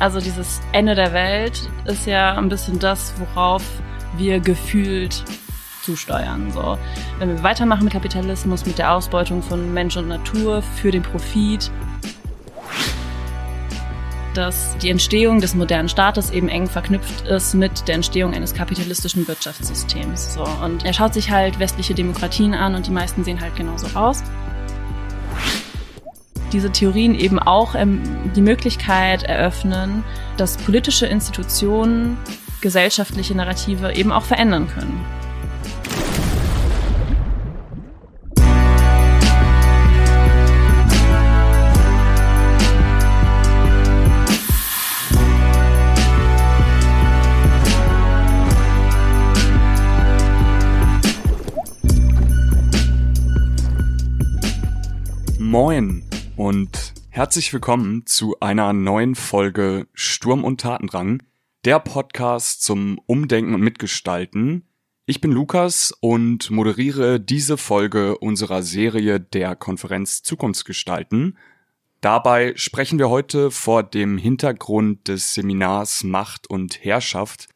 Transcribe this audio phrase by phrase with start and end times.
[0.00, 3.62] Also dieses Ende der Welt ist ja ein bisschen das, worauf
[4.16, 5.24] wir gefühlt
[5.82, 6.50] zusteuern.
[6.50, 6.78] So,
[7.18, 11.70] wenn wir weitermachen mit Kapitalismus, mit der Ausbeutung von Mensch und Natur für den Profit,
[14.34, 19.28] dass die Entstehung des modernen Staates eben eng verknüpft ist mit der Entstehung eines kapitalistischen
[19.28, 20.34] Wirtschaftssystems.
[20.34, 23.86] So, und er schaut sich halt westliche Demokratien an und die meisten sehen halt genauso
[23.96, 24.24] aus
[26.54, 28.00] diese Theorien eben auch ähm,
[28.34, 30.04] die Möglichkeit eröffnen,
[30.36, 32.16] dass politische Institutionen
[32.60, 35.04] gesellschaftliche Narrative eben auch verändern können.
[55.38, 56.04] Moin
[56.36, 61.22] und herzlich willkommen zu einer neuen Folge Sturm und Tatendrang,
[61.64, 64.66] der Podcast zum Umdenken und Mitgestalten.
[65.06, 71.38] Ich bin Lukas und moderiere diese Folge unserer Serie der Konferenz Zukunftsgestalten.
[72.00, 77.48] Dabei sprechen wir heute vor dem Hintergrund des Seminars Macht und Herrschaft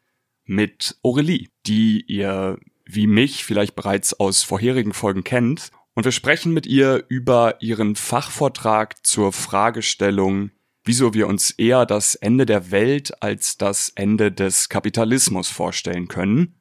[0.45, 6.53] mit Aurelie, die ihr wie mich vielleicht bereits aus vorherigen Folgen kennt und wir sprechen
[6.53, 10.51] mit ihr über ihren Fachvortrag zur Fragestellung,
[10.85, 16.55] wieso wir uns eher das Ende der Welt als das Ende des Kapitalismus vorstellen können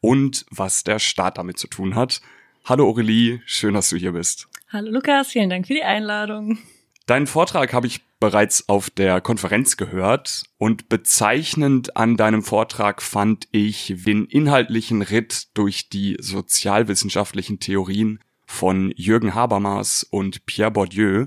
[0.00, 2.22] und was der Staat damit zu tun hat.
[2.64, 4.48] Hallo Aurelie, schön, dass du hier bist.
[4.70, 6.56] Hallo Lukas, vielen Dank für die Einladung.
[7.04, 13.48] Deinen Vortrag habe ich bereits auf der Konferenz gehört und bezeichnend an deinem Vortrag fand
[13.52, 21.26] ich den inhaltlichen Ritt durch die sozialwissenschaftlichen Theorien von Jürgen Habermas und Pierre Bourdieu.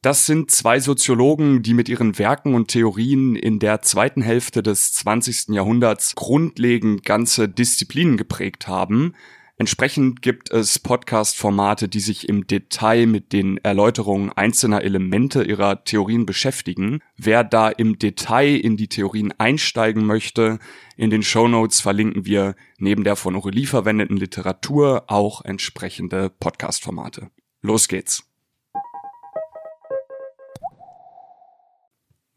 [0.00, 4.92] Das sind zwei Soziologen, die mit ihren Werken und Theorien in der zweiten Hälfte des
[4.94, 5.48] 20.
[5.50, 9.14] Jahrhunderts grundlegend ganze Disziplinen geprägt haben.
[9.60, 16.26] Entsprechend gibt es Podcast-Formate, die sich im Detail mit den Erläuterungen einzelner Elemente ihrer Theorien
[16.26, 17.00] beschäftigen.
[17.16, 20.60] Wer da im Detail in die Theorien einsteigen möchte,
[20.96, 27.32] in den Show Notes verlinken wir neben der von Aurelie verwendeten Literatur auch entsprechende Podcast-Formate.
[27.60, 28.27] Los geht's!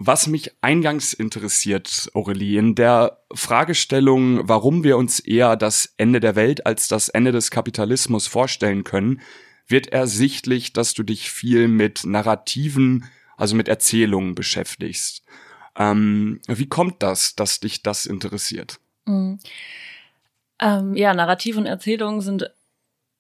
[0.04, 6.36] Was mich eingangs interessiert, Aurelie, in der Fragestellung, warum wir uns eher das Ende der
[6.36, 9.22] Welt als das Ende des Kapitalismus vorstellen können,
[9.68, 13.06] wird ersichtlich, dass du dich viel mit Narrativen,
[13.38, 15.24] also mit Erzählungen beschäftigst.
[15.76, 18.80] Ähm, wie kommt das, dass dich das interessiert?
[19.06, 19.38] Mhm.
[20.60, 22.52] Ähm, ja, Narrativ und Erzählungen sind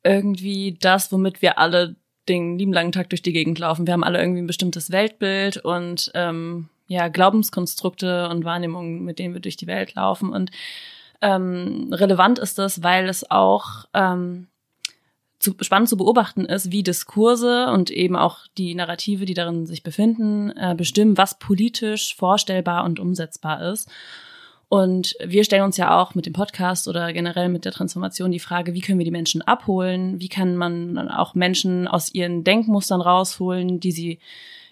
[0.03, 1.95] irgendwie das, womit wir alle
[2.31, 3.85] den lieben langen Tag durch die Gegend laufen.
[3.85, 9.33] Wir haben alle irgendwie ein bestimmtes Weltbild und ähm, ja, Glaubenskonstrukte und Wahrnehmungen, mit denen
[9.33, 10.33] wir durch die Welt laufen.
[10.33, 10.51] Und
[11.21, 14.47] ähm, relevant ist das, weil es auch ähm,
[15.39, 19.83] zu, spannend zu beobachten ist, wie Diskurse und eben auch die Narrative, die darin sich
[19.83, 23.89] befinden, äh, bestimmen, was politisch vorstellbar und umsetzbar ist.
[24.73, 28.39] Und wir stellen uns ja auch mit dem Podcast oder generell mit der Transformation die
[28.39, 30.21] Frage, wie können wir die Menschen abholen?
[30.21, 34.19] Wie kann man auch Menschen aus ihren Denkmustern rausholen, die sie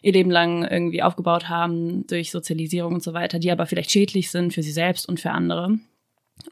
[0.01, 4.31] ihr Leben lang irgendwie aufgebaut haben durch Sozialisierung und so weiter, die aber vielleicht schädlich
[4.31, 5.77] sind für sie selbst und für andere.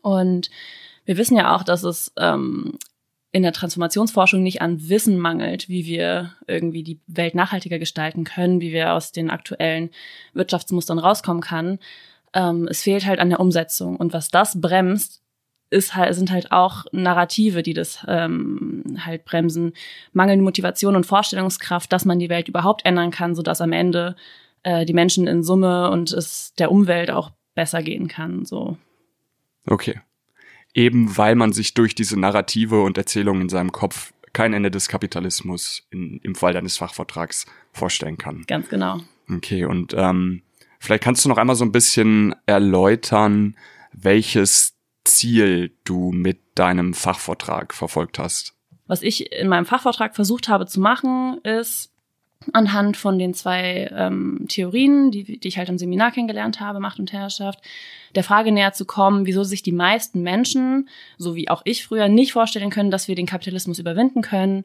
[0.02, 0.50] Und
[1.06, 2.78] wir wissen ja auch, dass es ähm,
[3.32, 8.60] in der Transformationsforschung nicht an Wissen mangelt, wie wir irgendwie die Welt nachhaltiger gestalten können,
[8.60, 9.90] wie wir aus den aktuellen
[10.34, 11.80] Wirtschaftsmustern rauskommen kann.
[12.34, 13.96] Ähm, es fehlt halt an der Umsetzung.
[13.96, 15.22] Und was das bremst,
[15.70, 19.74] ist halt, sind halt auch Narrative, die das ähm, halt bremsen.
[20.14, 24.16] Mangelnde Motivation und Vorstellungskraft, dass man die Welt überhaupt ändern kann, sodass am Ende
[24.64, 28.46] äh, die Menschen in Summe und es der Umwelt auch besser gehen kann.
[28.46, 28.78] So.
[29.66, 30.00] Okay
[30.78, 34.88] eben weil man sich durch diese Narrative und Erzählungen in seinem Kopf kein Ende des
[34.88, 38.44] Kapitalismus in, im Fall deines Fachvortrags vorstellen kann.
[38.48, 39.00] Ganz genau.
[39.28, 40.44] Okay, und ähm,
[40.80, 43.56] vielleicht kannst du noch einmal so ein bisschen erläutern,
[43.94, 48.54] welches Ziel du mit deinem Fachvortrag verfolgt hast.
[48.88, 51.92] Was ich in meinem Fachvortrag versucht habe zu machen, ist
[52.54, 57.00] anhand von den zwei ähm, Theorien, die, die ich halt im Seminar kennengelernt habe, Macht
[57.00, 57.60] und Herrschaft,
[58.16, 60.88] der Frage näher zu kommen, wieso sich die meisten Menschen,
[61.18, 64.64] so wie auch ich früher, nicht vorstellen können, dass wir den Kapitalismus überwinden können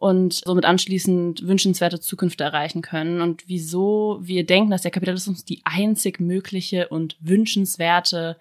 [0.00, 5.60] und somit anschließend wünschenswerte Zukunft erreichen können und wieso wir denken, dass der Kapitalismus die
[5.64, 8.38] einzig mögliche und wünschenswerte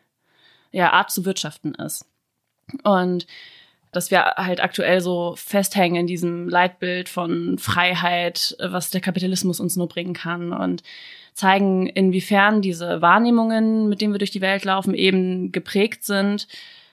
[0.71, 2.05] ja, Art zu wirtschaften ist.
[2.83, 3.27] Und
[3.91, 9.75] dass wir halt aktuell so festhängen in diesem Leitbild von Freiheit, was der Kapitalismus uns
[9.75, 10.81] nur bringen kann und
[11.33, 16.47] zeigen, inwiefern diese Wahrnehmungen, mit denen wir durch die Welt laufen, eben geprägt sind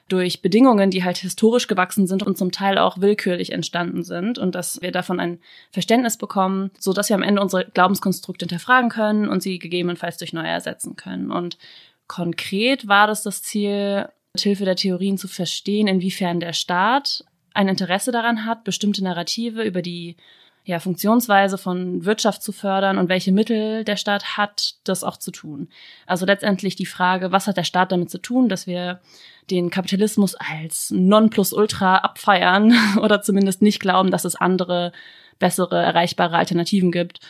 [0.08, 4.55] durch Bedingungen, die halt historisch gewachsen sind und zum Teil auch willkürlich entstanden sind und
[4.55, 5.41] dass wir davon ein
[5.73, 10.32] Verständnis bekommen, so dass wir am Ende unsere Glaubenskonstrukte hinterfragen können und sie gegebenenfalls durch
[10.32, 11.32] neue ersetzen können.
[11.32, 11.58] Und
[12.06, 17.25] konkret war das das Ziel, mit Hilfe der Theorien zu verstehen, inwiefern der Staat
[17.55, 20.17] ein Interesse daran hat, bestimmte Narrative über die
[20.66, 25.30] ja, Funktionsweise von Wirtschaft zu fördern und welche Mittel der Staat hat, das auch zu
[25.30, 25.68] tun.
[26.06, 29.00] Also letztendlich die Frage, was hat der Staat damit zu tun, dass wir
[29.48, 34.90] den Kapitalismus als Nonplusultra abfeiern oder zumindest nicht glauben, dass es andere,
[35.38, 37.20] bessere, erreichbare Alternativen gibt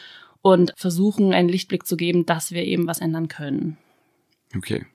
[0.40, 3.76] und versuchen, einen Lichtblick zu geben, dass wir eben was ändern können.
[4.56, 4.86] Okay.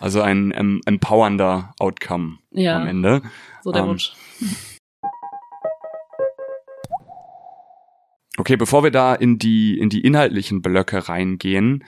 [0.00, 3.20] Also ein ähm, empowernder Outcome ja, am Ende.
[3.62, 3.98] So der ähm,
[8.38, 11.84] Okay, bevor wir da in die, in die inhaltlichen Blöcke reingehen,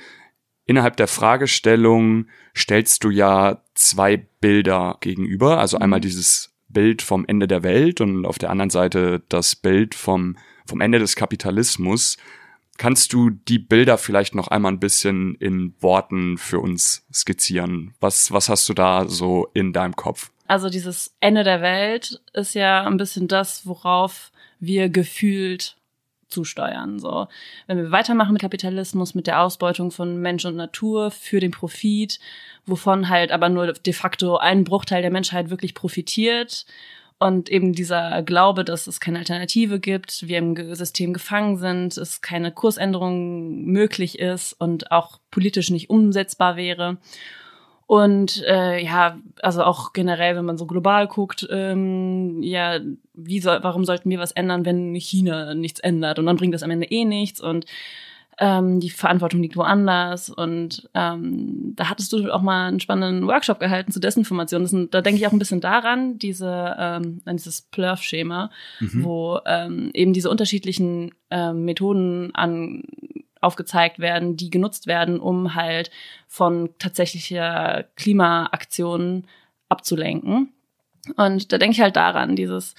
[0.66, 2.26] innerhalb der Fragestellung
[2.56, 5.58] stellst du ja zwei Bilder gegenüber.
[5.58, 5.84] Also mhm.
[5.84, 10.36] einmal dieses Bild vom Ende der Welt und auf der anderen Seite das Bild vom,
[10.66, 12.16] vom Ende des Kapitalismus.
[12.78, 17.94] Kannst du die Bilder vielleicht noch einmal ein bisschen in Worten für uns skizzieren?
[18.00, 20.32] Was, was hast du da so in deinem Kopf?
[20.48, 25.76] Also dieses Ende der Welt ist ja ein bisschen das, worauf wir gefühlt
[26.30, 26.98] zusteuern.
[26.98, 27.28] So,
[27.66, 32.20] wenn wir weitermachen mit Kapitalismus, mit der Ausbeutung von Mensch und Natur für den Profit,
[32.66, 36.64] wovon halt aber nur de facto ein Bruchteil der Menschheit wirklich profitiert
[37.20, 42.22] und eben dieser Glaube, dass es keine Alternative gibt, wir im System gefangen sind, es
[42.22, 46.96] keine Kursänderung möglich ist und auch politisch nicht umsetzbar wäre.
[47.90, 52.78] Und äh, ja, also auch generell, wenn man so global guckt, ähm, ja,
[53.14, 56.20] wie soll, warum sollten wir was ändern, wenn China nichts ändert?
[56.20, 57.66] Und dann bringt das am Ende eh nichts und
[58.38, 60.30] ähm, die Verantwortung liegt woanders.
[60.30, 64.66] Und ähm, da hattest du auch mal einen spannenden Workshop gehalten zu Desinformation.
[64.66, 69.02] Sind, da denke ich auch ein bisschen daran, diese, ähm, an dieses Plurf-Schema, mhm.
[69.02, 72.84] wo ähm, eben diese unterschiedlichen ähm, Methoden an
[73.40, 75.90] aufgezeigt werden, die genutzt werden, um halt
[76.28, 79.26] von tatsächlicher Klimaaktionen
[79.68, 80.52] abzulenken.
[81.16, 82.74] Und da denke ich halt daran, dieses,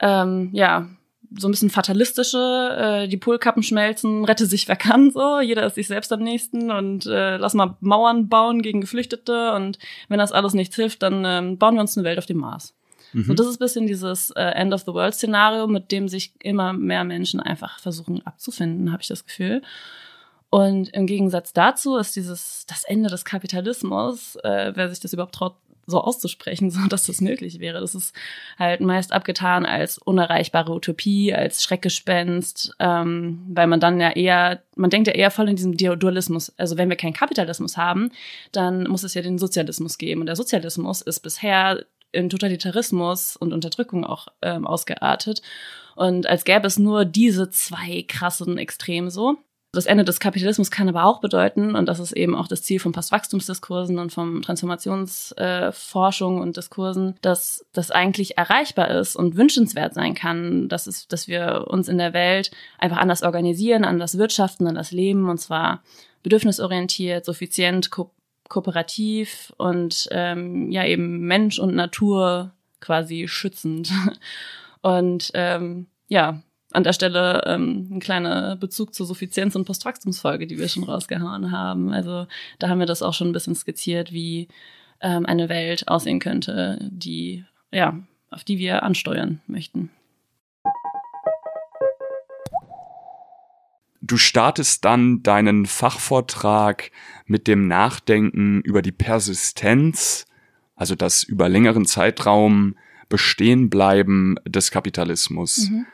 [0.00, 0.88] ähm, ja,
[1.36, 5.74] so ein bisschen fatalistische, äh, die Polkappen schmelzen, rette sich wer kann, so, jeder ist
[5.74, 9.78] sich selbst am nächsten und äh, lass mal Mauern bauen gegen Geflüchtete und
[10.08, 12.74] wenn das alles nichts hilft, dann ähm, bauen wir uns eine Welt auf dem Mars.
[13.12, 13.24] Mhm.
[13.24, 16.72] So, das ist bisschen dieses äh, End of the World Szenario, mit dem sich immer
[16.72, 19.62] mehr Menschen einfach versuchen abzufinden, habe ich das Gefühl.
[20.50, 25.34] Und im Gegensatz dazu ist dieses das Ende des Kapitalismus, äh, wer sich das überhaupt
[25.34, 25.56] traut,
[25.86, 27.80] so auszusprechen, so dass das möglich wäre.
[27.80, 28.14] Das ist
[28.58, 34.90] halt meist abgetan als unerreichbare Utopie, als Schreckgespenst, ähm, weil man dann ja eher, man
[34.90, 36.52] denkt ja eher voll in diesem Dualismus.
[36.56, 38.10] Also wenn wir keinen Kapitalismus haben,
[38.52, 40.20] dann muss es ja den Sozialismus geben.
[40.20, 45.42] Und der Sozialismus ist bisher in Totalitarismus und Unterdrückung auch ähm, ausgeartet.
[45.94, 49.38] Und als gäbe es nur diese zwei krassen Extreme so.
[49.72, 52.80] Das Ende des Kapitalismus kann aber auch bedeuten, und das ist eben auch das Ziel
[52.80, 59.92] von Postwachstumsdiskursen und von Transformationsforschung äh, und Diskursen, dass das eigentlich erreichbar ist und wünschenswert
[59.92, 64.66] sein kann, dass, es, dass wir uns in der Welt einfach anders organisieren, anders wirtschaften,
[64.66, 65.82] anders leben, und zwar
[66.22, 68.12] bedürfnisorientiert, suffizient, ko
[68.48, 73.90] kooperativ und ähm, ja eben Mensch und Natur quasi schützend.
[74.82, 80.58] Und ähm, ja, an der Stelle ähm, ein kleiner Bezug zur Suffizienz- und Postwachstumsfolge, die
[80.58, 81.92] wir schon rausgehauen haben.
[81.92, 82.28] Also
[82.60, 84.46] da haben wir das auch schon ein bisschen skizziert, wie
[85.00, 87.98] ähm, eine Welt aussehen könnte, die, ja,
[88.30, 89.90] auf die wir ansteuern möchten.
[94.06, 96.92] Du startest dann deinen Fachvortrag
[97.26, 100.26] mit dem Nachdenken über die Persistenz,
[100.76, 102.76] also das über längeren Zeitraum
[103.08, 105.70] Bestehenbleiben des Kapitalismus.
[105.70, 105.86] Mhm.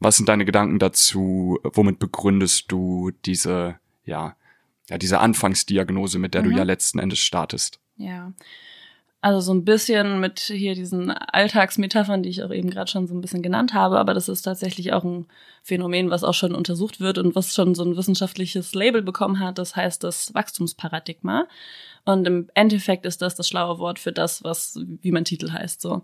[0.00, 1.58] Was sind deine Gedanken dazu?
[1.62, 4.36] Womit begründest du diese, ja,
[4.88, 6.50] ja, diese Anfangsdiagnose, mit der mhm.
[6.50, 7.80] du ja letzten Endes startest?
[7.96, 8.32] Ja.
[9.22, 13.14] Also so ein bisschen mit hier diesen Alltagsmetaphern, die ich auch eben gerade schon so
[13.14, 15.26] ein bisschen genannt habe, aber das ist tatsächlich auch ein
[15.62, 19.58] Phänomen, was auch schon untersucht wird und was schon so ein wissenschaftliches Label bekommen hat.
[19.58, 21.48] Das heißt das Wachstumsparadigma.
[22.04, 25.80] Und im Endeffekt ist das das schlaue Wort für das, was, wie mein Titel heißt,
[25.80, 26.02] so.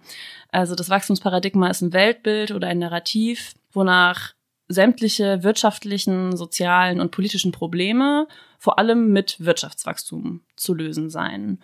[0.51, 4.35] Also das Wachstumsparadigma ist ein Weltbild oder ein Narrativ, wonach
[4.69, 8.27] sämtliche wirtschaftlichen, sozialen und politischen Probleme
[8.59, 11.63] vor allem mit Wirtschaftswachstum zu lösen seien.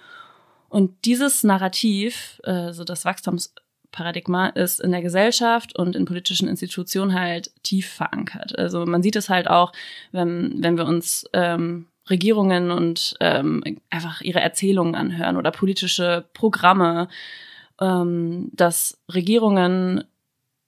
[0.69, 3.55] Und dieses Narrativ, also das Wachstums
[3.91, 8.59] Paradigma ist in der Gesellschaft und in politischen Institutionen halt tief verankert.
[8.59, 9.73] Also man sieht es halt auch,
[10.13, 17.09] wenn, wenn wir uns ähm, Regierungen und ähm, einfach ihre Erzählungen anhören oder politische Programme,
[17.81, 20.05] ähm, dass Regierungen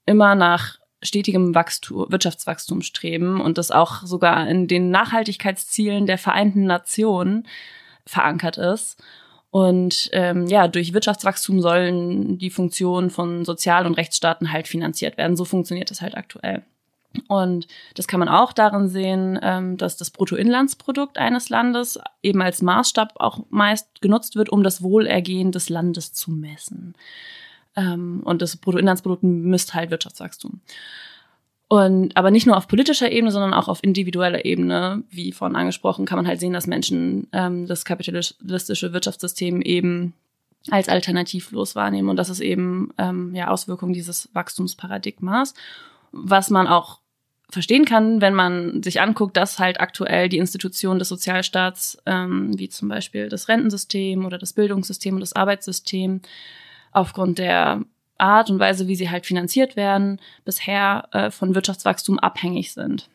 [0.06, 6.64] immer nach stetigem Wachstum, Wirtschaftswachstum streben und das auch sogar in den Nachhaltigkeitszielen der Vereinten
[6.64, 7.46] Nationen
[8.06, 9.02] verankert ist.
[9.50, 15.36] Und ähm, ja, durch Wirtschaftswachstum sollen die Funktionen von Sozial- und Rechtsstaaten halt finanziert werden.
[15.36, 16.62] So funktioniert es halt aktuell.
[17.26, 22.62] Und das kann man auch darin sehen, ähm, dass das Bruttoinlandsprodukt eines Landes eben als
[22.62, 26.94] Maßstab auch meist genutzt wird, um das Wohlergehen des Landes zu messen.
[27.74, 30.60] Ähm, und das Bruttoinlandsprodukt misst halt Wirtschaftswachstum.
[31.72, 36.04] Und aber nicht nur auf politischer Ebene, sondern auch auf individueller Ebene, wie vorhin angesprochen,
[36.04, 40.12] kann man halt sehen, dass Menschen ähm, das kapitalistische Wirtschaftssystem eben
[40.68, 42.08] als alternativlos wahrnehmen.
[42.08, 45.54] Und das ist eben ähm, ja Auswirkung dieses Wachstumsparadigmas,
[46.10, 46.98] was man auch
[47.50, 52.68] verstehen kann, wenn man sich anguckt, dass halt aktuell die Institutionen des Sozialstaats, ähm, wie
[52.68, 56.20] zum Beispiel das Rentensystem oder das Bildungssystem und das Arbeitssystem,
[56.90, 57.84] aufgrund der
[58.20, 63.08] Art und Weise, wie sie halt finanziert werden, bisher äh, von Wirtschaftswachstum abhängig sind.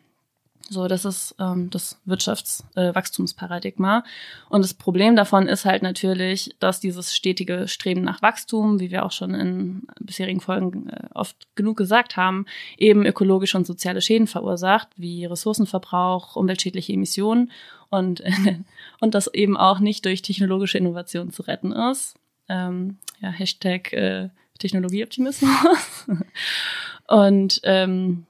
[0.68, 4.00] So, das ist ähm, das Wirtschaftswachstumsparadigma.
[4.00, 4.02] Äh,
[4.50, 9.06] und das Problem davon ist halt natürlich, dass dieses stetige Streben nach Wachstum, wie wir
[9.06, 12.48] auch schon in bisherigen Folgen äh, oft genug gesagt haben,
[12.78, 17.52] eben ökologische und soziale Schäden verursacht, wie Ressourcenverbrauch, umweltschädliche Emissionen
[17.90, 18.24] und,
[19.00, 22.16] und das eben auch nicht durch technologische Innovation zu retten ist.
[22.50, 26.06] Ähm, ja, Hashtag äh, Technologieoptimismus.
[27.08, 28.26] und ähm,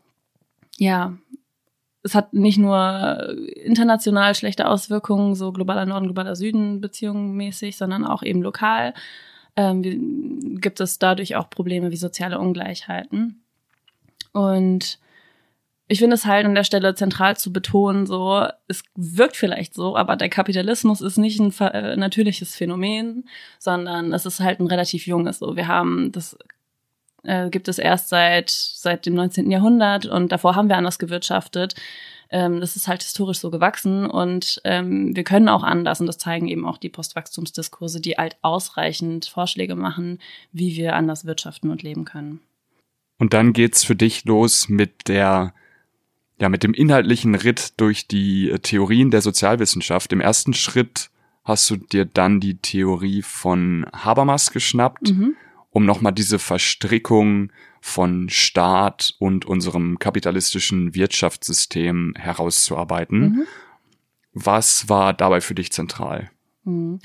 [0.77, 1.17] ja,
[2.03, 8.21] es hat nicht nur international schlechte Auswirkungen, so globaler Norden, globaler Süden beziehungsmäßig, sondern auch
[8.21, 8.93] eben lokal
[9.55, 13.41] ähm, gibt es dadurch auch Probleme wie soziale Ungleichheiten.
[14.33, 14.99] Und
[15.87, 19.95] ich finde es halt an der Stelle zentral zu betonen, so, es wirkt vielleicht so,
[19.95, 23.27] aber der Kapitalismus ist nicht ein äh, natürliches Phänomen,
[23.59, 25.55] sondern es ist halt ein relativ junges, so.
[25.55, 26.37] Wir haben, das
[27.23, 29.51] äh, gibt es erst seit, seit dem 19.
[29.51, 31.75] Jahrhundert und davor haben wir anders gewirtschaftet.
[32.31, 36.17] Ähm, das ist halt historisch so gewachsen und ähm, wir können auch anders und das
[36.17, 40.17] zeigen eben auch die Postwachstumsdiskurse, die halt ausreichend Vorschläge machen,
[40.51, 42.39] wie wir anders wirtschaften und leben können.
[43.19, 45.53] Und dann geht's für dich los mit der
[46.37, 50.11] ja, mit dem inhaltlichen Ritt durch die äh, Theorien der Sozialwissenschaft.
[50.11, 51.09] Im ersten Schritt
[51.43, 55.35] hast du dir dann die Theorie von Habermas geschnappt, mhm.
[55.69, 63.19] um nochmal diese Verstrickung von Staat und unserem kapitalistischen Wirtschaftssystem herauszuarbeiten.
[63.19, 63.43] Mhm.
[64.33, 66.31] Was war dabei für dich zentral?
[66.63, 66.99] Mhm.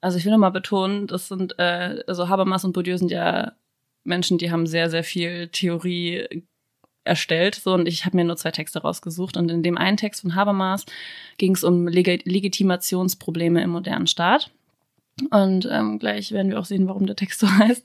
[0.00, 3.52] Also ich will nochmal betonen, das sind, äh, also Habermas und Bourdieu sind ja
[4.04, 6.44] Menschen, die haben sehr, sehr viel Theorie
[7.06, 7.54] erstellt.
[7.54, 9.36] So, und ich habe mir nur zwei Texte rausgesucht.
[9.36, 10.84] Und in dem einen Text von Habermas
[11.38, 14.50] ging es um Leg Legitimationsprobleme im modernen Staat.
[15.30, 17.84] Und ähm, gleich werden wir auch sehen, warum der Text so heißt.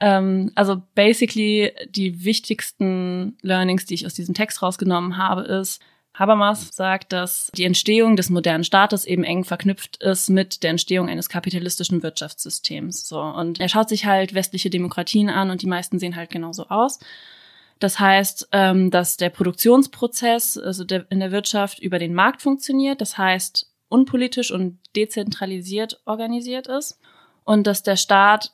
[0.00, 5.82] Ähm, also basically die wichtigsten Learnings, die ich aus diesem Text rausgenommen habe, ist,
[6.14, 11.08] Habermas sagt, dass die Entstehung des modernen Staates eben eng verknüpft ist mit der Entstehung
[11.08, 13.08] eines kapitalistischen Wirtschaftssystems.
[13.08, 16.68] So und er schaut sich halt westliche Demokratien an und die meisten sehen halt genauso
[16.68, 16.98] aus.
[17.82, 23.00] Das heißt, ähm, dass der Produktionsprozess also der, in der Wirtschaft über den Markt funktioniert,
[23.00, 27.00] das heißt unpolitisch und dezentralisiert organisiert ist
[27.44, 28.52] und dass der Staat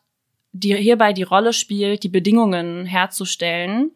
[0.53, 3.91] die, hierbei die Rolle spielt, die Bedingungen herzustellen,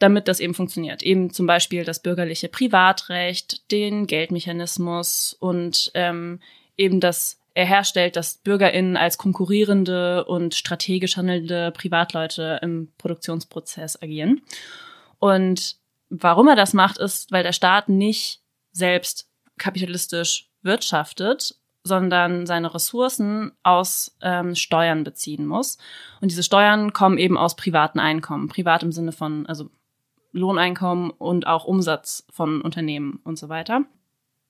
[0.00, 1.04] damit das eben funktioniert.
[1.04, 6.40] Eben zum Beispiel das bürgerliche Privatrecht, den Geldmechanismus und ähm,
[6.76, 14.42] eben das er herstellt, dass BürgerInnen als konkurrierende und strategisch handelnde Privatleute im Produktionsprozess agieren.
[15.20, 15.76] Und
[16.10, 18.40] warum er das macht, ist, weil der Staat nicht
[18.72, 25.78] selbst kapitalistisch wirtschaftet, sondern seine Ressourcen aus ähm, Steuern beziehen muss.
[26.20, 28.48] Und diese Steuern kommen eben aus privaten Einkommen.
[28.48, 29.70] Privat im Sinne von, also
[30.32, 33.84] Lohneinkommen und auch Umsatz von Unternehmen und so weiter.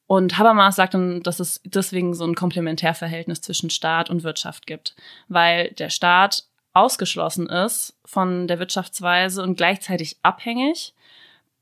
[0.07, 4.95] Und Habermas sagt dann, dass es deswegen so ein Komplementärverhältnis zwischen Staat und Wirtschaft gibt,
[5.29, 6.45] weil der Staat
[6.75, 10.95] ausgeschlossen ist von der Wirtschaftsweise und gleichzeitig abhängig,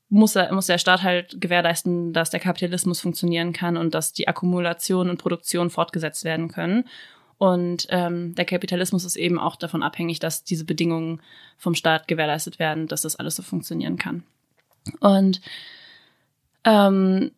[0.09, 4.27] muss, er, muss der Staat halt gewährleisten, dass der Kapitalismus funktionieren kann und dass die
[4.27, 6.87] Akkumulation und Produktion fortgesetzt werden können.
[7.37, 11.21] Und ähm, der Kapitalismus ist eben auch davon abhängig, dass diese Bedingungen
[11.57, 14.23] vom Staat gewährleistet werden, dass das alles so funktionieren kann.
[14.99, 15.41] Und
[16.63, 17.31] ähm,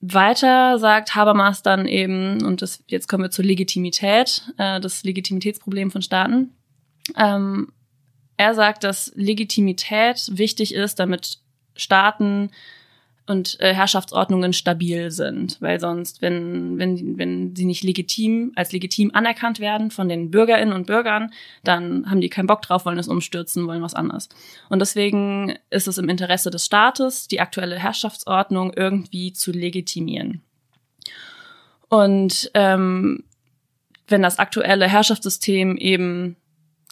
[0.00, 5.90] weiter sagt Habermas dann eben, und das, jetzt kommen wir zur Legitimität, äh, das Legitimitätsproblem
[5.90, 6.54] von Staaten.
[7.16, 7.72] Ähm,
[8.36, 11.40] er sagt, dass Legitimität wichtig ist, damit
[11.74, 12.50] Staaten
[13.28, 19.10] und äh, Herrschaftsordnungen stabil sind, weil sonst, wenn, wenn, wenn sie nicht legitim, als legitim
[19.12, 21.30] anerkannt werden von den Bürgerinnen und Bürgern,
[21.62, 24.30] dann haben die keinen Bock drauf, wollen es umstürzen, wollen was anderes.
[24.70, 30.42] Und deswegen ist es im Interesse des Staates, die aktuelle Herrschaftsordnung irgendwie zu legitimieren.
[31.88, 33.24] Und ähm,
[34.06, 36.36] wenn das aktuelle Herrschaftssystem eben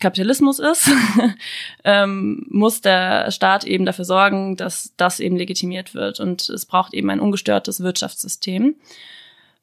[0.00, 0.90] Kapitalismus ist,
[1.84, 6.20] ähm, muss der Staat eben dafür sorgen, dass das eben legitimiert wird.
[6.20, 8.76] Und es braucht eben ein ungestörtes Wirtschaftssystem.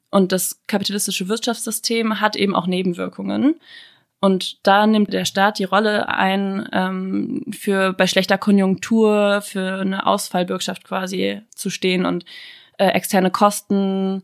[0.10, 3.60] Und das kapitalistische Wirtschaftssystem hat eben auch Nebenwirkungen.
[4.20, 10.08] Und da nimmt der Staat die Rolle ein, ähm, für bei schlechter Konjunktur, für eine
[10.08, 12.26] Ausfallbürgschaft quasi zu stehen und
[12.78, 14.24] äh, externe Kosten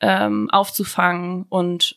[0.00, 1.96] ähm, aufzufangen und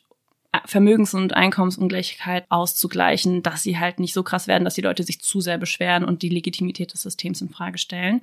[0.65, 5.21] Vermögens- und Einkommensungleichheit auszugleichen, dass sie halt nicht so krass werden, dass die Leute sich
[5.21, 8.21] zu sehr beschweren und die Legitimität des Systems in Frage stellen.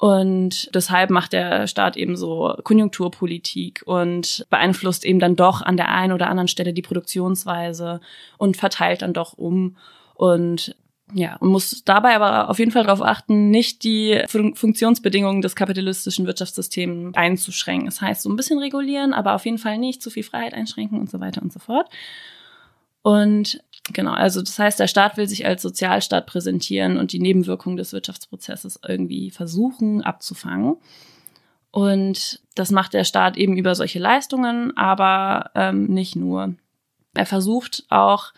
[0.00, 5.90] Und deshalb macht der Staat eben so Konjunkturpolitik und beeinflusst eben dann doch an der
[5.90, 8.00] einen oder anderen Stelle die Produktionsweise
[8.38, 9.76] und verteilt dann doch um.
[10.14, 10.74] Und
[11.12, 15.56] ja, und muss dabei aber auf jeden Fall darauf achten, nicht die Fun Funktionsbedingungen des
[15.56, 17.86] kapitalistischen Wirtschaftssystems einzuschränken.
[17.86, 20.98] Das heißt, so ein bisschen regulieren, aber auf jeden Fall nicht zu viel Freiheit einschränken
[20.98, 21.88] und so weiter und so fort.
[23.02, 23.62] Und
[23.92, 27.92] genau, also das heißt, der Staat will sich als Sozialstaat präsentieren und die Nebenwirkungen des
[27.92, 30.76] Wirtschaftsprozesses irgendwie versuchen abzufangen.
[31.72, 36.54] Und das macht der Staat eben über solche Leistungen, aber ähm, nicht nur.
[37.14, 38.32] Er versucht auch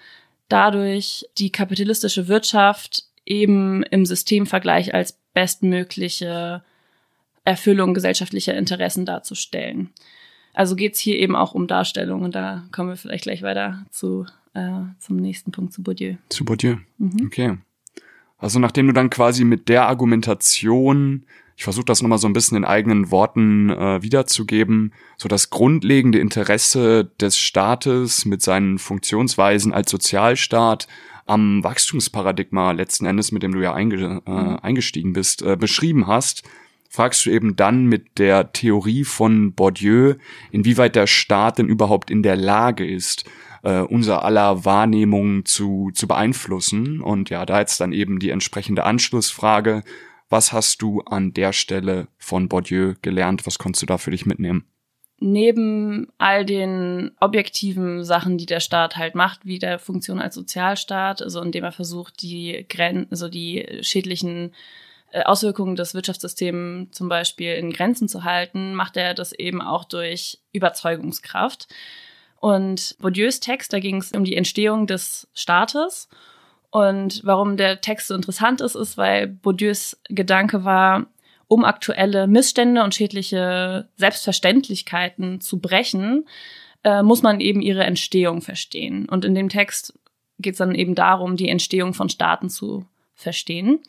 [0.52, 6.62] dadurch die kapitalistische Wirtschaft eben im Systemvergleich als bestmögliche
[7.44, 9.90] Erfüllung gesellschaftlicher Interessen darzustellen.
[10.54, 14.26] Also geht's hier eben auch um Darstellung und da kommen wir vielleicht gleich weiter zu,
[14.54, 16.16] äh, zum nächsten Punkt, zu Bourdieu.
[16.28, 17.26] Zu Bourdieu, mhm.
[17.26, 17.56] okay.
[18.37, 21.25] Also nachdem du dann quasi mit der Argumentation
[21.62, 26.19] ich versuche das nochmal so ein bisschen in eigenen Worten äh, wiederzugeben, so das grundlegende
[26.19, 30.89] Interesse des Staates mit seinen Funktionsweisen als Sozialstaat
[31.25, 34.58] am Wachstumsparadigma letzten Endes, mit dem du ja einge äh, mhm.
[34.60, 36.43] eingestiegen bist, äh, beschrieben hast,
[36.89, 40.15] fragst du eben dann mit der Theorie von Bourdieu,
[40.50, 43.25] inwieweit der Staat denn überhaupt in der Lage ist,
[43.63, 47.00] äh, unser aller Wahrnehmung zu, zu beeinflussen.
[47.00, 49.84] Und ja, da jetzt dann eben die entsprechende Anschlussfrage,
[50.32, 53.47] was hast du an der Stelle von Bourdieu gelernt?
[53.47, 54.64] Was konntest du da für dich mitnehmen?
[55.18, 61.23] Neben all den objektiven Sachen, die der Staat halt macht, wie der Funktion als Sozialstaat,
[61.23, 64.52] also indem er versucht, die Gren also die schädlichen
[65.12, 69.84] äh, Auswirkungen des Wirtschaftssystems zum Beispiel in Grenzen zu halten, macht er das eben auch
[69.84, 71.68] durch Überzeugungskraft.
[72.40, 76.08] Und Bourdieus Text, da ging es um die Entstehung des Staates
[76.73, 81.06] und warum der Text so interessant ist, ist, weil Bourdieus Gedanke war,
[81.47, 86.26] um aktuelle Missstände und schädliche Selbstverständlichkeiten zu brechen,
[86.82, 89.06] äh, muss man eben ihre Entstehung verstehen.
[89.06, 89.93] Und in dem Text
[90.39, 93.80] geht es dann eben darum, die Entstehung von Staaten zu verstehen.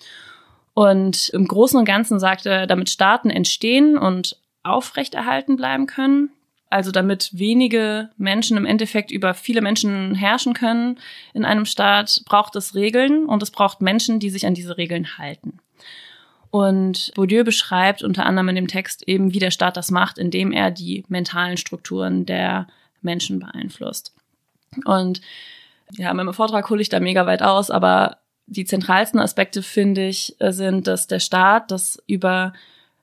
[0.74, 6.32] Und im Großen und Ganzen sagt er, damit Staaten entstehen und aufrechterhalten bleiben können,
[6.74, 11.00] also damit wenige Menschen im Endeffekt über viele Menschen herrschen können
[11.34, 15.18] in einem Staat, braucht es Regeln und es braucht Menschen, die sich an diese Regeln
[15.20, 15.60] halten.
[16.50, 20.52] Und Bourdieu beschreibt unter anderem in dem Text eben, wie der Staat das macht, indem
[20.52, 22.68] er die mentalen Strukturen der
[23.02, 24.14] Menschen beeinflusst.
[24.86, 25.22] Und
[25.92, 30.36] ja, in Vortrag hole ich da mega weit aus, aber die zentralsten Aspekte, finde ich,
[30.40, 32.54] sind, dass der Staat das über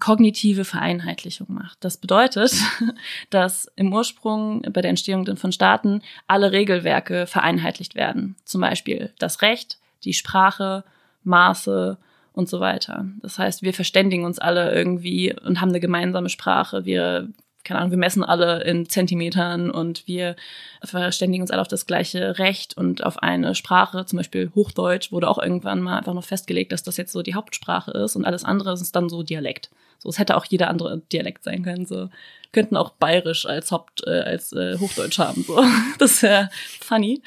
[0.01, 1.79] kognitive Vereinheitlichung macht.
[1.85, 2.53] Das bedeutet,
[3.31, 8.37] dass im Ursprung bei der Entstehung von Staaten alle Regelwerke vereinheitlicht werden.
[8.45, 10.85] Zum Beispiel das Recht, die Sprache,
[11.23, 11.99] Maße
[12.33, 13.07] und so weiter.
[13.23, 16.85] Das heißt, wir verständigen uns alle irgendwie und haben eine gemeinsame Sprache.
[16.85, 17.29] Wir
[17.65, 20.37] keine Ahnung, wir messen alle in Zentimetern und wir
[20.83, 25.29] verständigen uns alle auf das gleiche Recht und auf eine Sprache, zum Beispiel Hochdeutsch, wurde
[25.29, 28.45] auch irgendwann mal einfach noch festgelegt, dass das jetzt so die Hauptsprache ist und alles
[28.45, 29.71] andere ist dann so Dialekt.
[30.03, 31.87] So, es hätte auch jeder andere Dialekt sein können.
[31.87, 32.09] So
[32.53, 35.45] könnten auch Bayerisch als Haupt äh, als äh, Hochdeutsch haben.
[35.45, 35.63] So,
[35.99, 37.23] das wäre funny,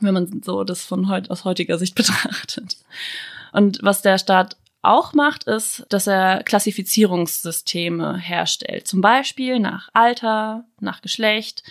[0.00, 2.76] wenn man so das von heut aus heutiger Sicht betrachtet.
[3.52, 8.86] Und was der Staat auch macht, ist, dass er Klassifizierungssysteme herstellt.
[8.86, 11.62] Zum Beispiel nach Alter, nach Geschlecht.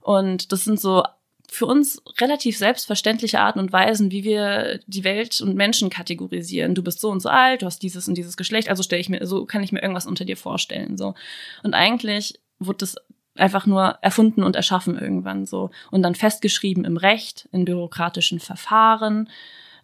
[0.00, 1.02] Und das sind so
[1.50, 6.74] für uns relativ selbstverständliche Arten und Weisen, wie wir die Welt und Menschen kategorisieren.
[6.74, 9.08] Du bist so und so alt, du hast dieses und dieses Geschlecht, also stelle ich
[9.08, 11.14] mir, so kann ich mir irgendwas unter dir vorstellen, so.
[11.62, 12.96] Und eigentlich wurde das
[13.34, 19.28] einfach nur erfunden und erschaffen irgendwann so und dann festgeschrieben im Recht, in bürokratischen Verfahren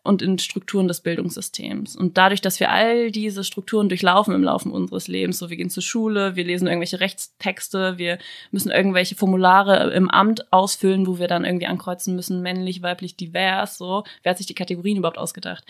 [0.04, 1.96] und in Strukturen des Bildungssystems.
[1.96, 5.70] Und dadurch, dass wir all diese Strukturen durchlaufen im Laufe unseres Lebens, so wir gehen
[5.70, 8.18] zur Schule, wir lesen irgendwelche Rechtstexte, wir
[8.52, 13.78] müssen irgendwelche Formulare im Amt ausfüllen, wo wir dann irgendwie ankreuzen müssen, männlich, weiblich, divers,
[13.78, 14.04] so.
[14.22, 15.64] Wer hat sich die Kategorien überhaupt ausgedacht?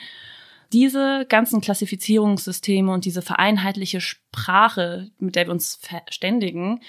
[0.73, 6.81] Diese ganzen Klassifizierungssysteme und diese vereinheitliche Sprache, mit der wir uns verständigen,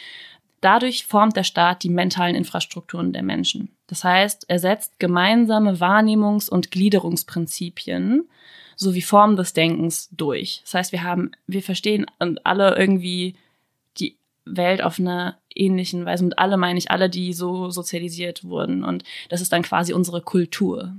[0.65, 3.69] Dadurch formt der Staat die mentalen Infrastrukturen der Menschen.
[3.86, 8.28] Das heißt, er setzt gemeinsame Wahrnehmungs- und Gliederungsprinzipien
[8.75, 10.62] sowie Formen des Denkens durch.
[10.63, 12.08] Das heißt, wir haben, wir verstehen
[12.43, 13.36] alle irgendwie
[13.99, 16.23] die Welt auf einer ähnlichen Weise.
[16.23, 18.84] Mit alle meine ich alle, die so sozialisiert wurden.
[18.84, 20.95] Und das ist dann quasi unsere Kultur.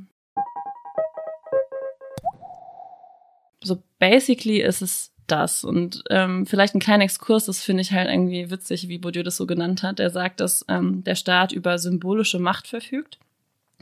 [3.64, 5.64] So basically ist es das.
[5.64, 9.36] Und ähm, vielleicht ein kleiner Exkurs, das finde ich halt irgendwie witzig, wie Bourdieu das
[9.36, 10.00] so genannt hat.
[10.00, 13.18] Er sagt, dass ähm, der Staat über symbolische Macht verfügt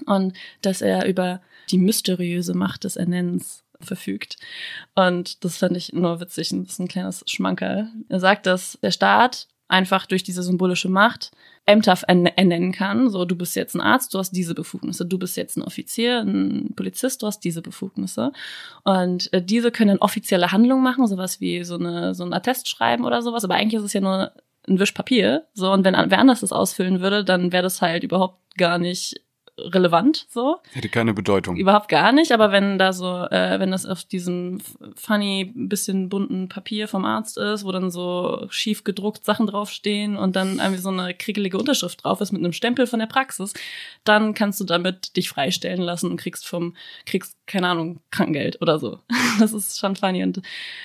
[0.07, 4.37] und dass er über die mysteriöse Macht des Ernennens verfügt.
[4.94, 7.88] Und das fand ich nur witzig, das ist ein kleines Schmankerl.
[8.09, 11.33] Er sagt, dass der Staat einfach durch diese symbolische Macht
[11.67, 13.09] Ämter ernennen kann.
[13.11, 15.07] So, du bist jetzt ein Arzt, du hast diese Befugnisse.
[15.07, 18.33] Du bist jetzt ein Offizier, ein Polizist, du hast diese Befugnisse.
[18.85, 23.05] Und äh, diese können offizielle Handlungen machen, sowas wie so eine so ein Attest schreiben
[23.05, 23.45] oder sowas.
[23.45, 24.33] Aber eigentlich ist es ja nur
[24.69, 25.47] ein Wisch Papier.
[25.55, 29.21] So, und wenn wer anders das ausfüllen würde, dann wäre das halt überhaupt gar nicht
[29.59, 30.59] relevant so.
[30.73, 31.57] Hätte keine Bedeutung.
[31.57, 34.61] Überhaupt gar nicht, aber wenn da so, äh, wenn das auf diesem
[34.97, 40.37] funny, bisschen bunten Papier vom Arzt ist, wo dann so schief gedruckt Sachen draufstehen und
[40.37, 43.55] dann irgendwie so eine kriegelige Unterschrift drauf ist mit einem Stempel von der Praxis,
[44.05, 46.75] dann kannst du damit dich freistellen lassen und kriegst vom,
[47.07, 48.99] kriegst, keine Ahnung, Krankengeld oder so.
[49.40, 50.43] Das ist schon funny und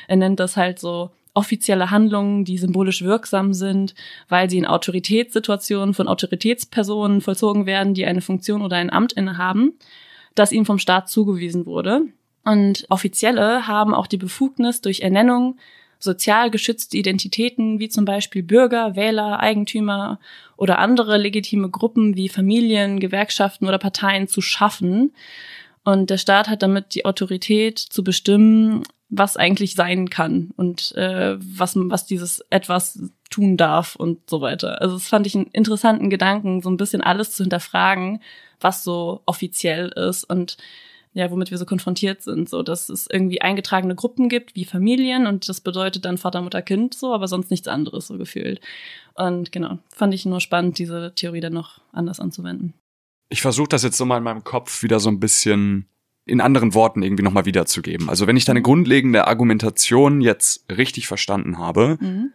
[0.07, 3.95] er nennt das halt so offizielle Handlungen, die symbolisch wirksam sind,
[4.27, 9.79] weil sie in Autoritätssituationen von Autoritätspersonen vollzogen werden, die eine Funktion oder ein Amt innehaben,
[10.35, 12.01] das ihnen vom Staat zugewiesen wurde.
[12.43, 15.55] Und Offizielle haben auch die Befugnis, durch Ernennung
[15.97, 20.19] sozial geschützte Identitäten wie zum Beispiel Bürger, Wähler, Eigentümer
[20.57, 25.13] oder andere legitime Gruppen wie Familien, Gewerkschaften oder Parteien zu schaffen.
[25.85, 31.37] Und der Staat hat damit die Autorität zu bestimmen, was eigentlich sein kann und äh,
[31.39, 34.81] was, was dieses etwas tun darf und so weiter.
[34.81, 38.21] Also das fand ich einen interessanten Gedanken, so ein bisschen alles zu hinterfragen,
[38.59, 40.57] was so offiziell ist und
[41.13, 45.25] ja, womit wir so konfrontiert sind, so dass es irgendwie eingetragene Gruppen gibt, wie Familien
[45.25, 48.61] und das bedeutet dann Vater, Mutter, Kind so, aber sonst nichts anderes so gefühlt.
[49.15, 52.75] Und genau, fand ich nur spannend, diese Theorie dann noch anders anzuwenden.
[53.29, 55.87] Ich versuche das jetzt so mal in meinem Kopf wieder so ein bisschen
[56.29, 58.09] in anderen Worten irgendwie nochmal wiederzugeben.
[58.09, 62.31] Also wenn ich deine grundlegende Argumentation jetzt richtig verstanden habe, mhm.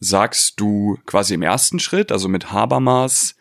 [0.00, 3.36] sagst du quasi im ersten Schritt, also mit Habermas,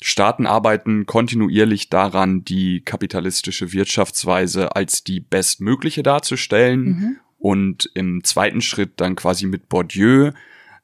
[0.00, 6.84] Staaten arbeiten kontinuierlich daran, die kapitalistische Wirtschaftsweise als die bestmögliche darzustellen.
[6.84, 7.16] Mhm.
[7.40, 10.32] Und im zweiten Schritt dann quasi mit Bourdieu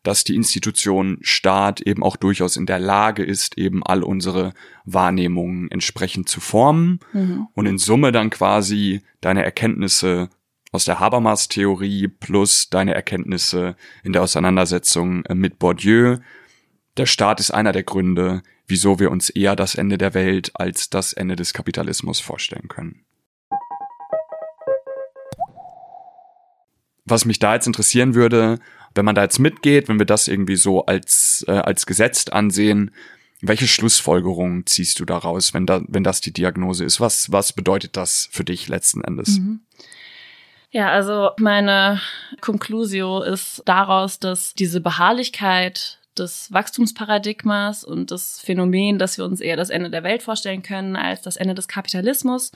[0.05, 4.53] dass die Institution Staat eben auch durchaus in der Lage ist, eben all unsere
[4.85, 7.49] Wahrnehmungen entsprechend zu formen mhm.
[7.55, 10.29] und in Summe dann quasi deine Erkenntnisse
[10.71, 16.19] aus der Habermas-Theorie plus deine Erkenntnisse in der Auseinandersetzung äh, mit Bourdieu.
[16.97, 20.91] Der Staat ist einer der Gründe, wieso wir uns eher das Ende der Welt als
[20.91, 23.05] das Ende des Kapitalismus vorstellen können.
[27.07, 28.59] Was mich da jetzt interessieren würde,
[28.95, 32.93] wenn man da jetzt mitgeht, wenn wir das irgendwie so als, äh, als gesetzt ansehen,
[33.41, 37.01] welche Schlussfolgerungen ziehst du daraus, wenn, da, wenn das die Diagnose ist?
[37.01, 39.39] Was, was bedeutet das für dich letzten Endes?
[39.39, 39.61] Mhm.
[40.71, 42.01] Ja, also meine
[42.41, 49.57] Conclusio ist daraus, dass diese Beharrlichkeit des Wachstumsparadigmas und das Phänomen, dass wir uns eher
[49.57, 52.51] das Ende der Welt vorstellen können als das Ende des Kapitalismus,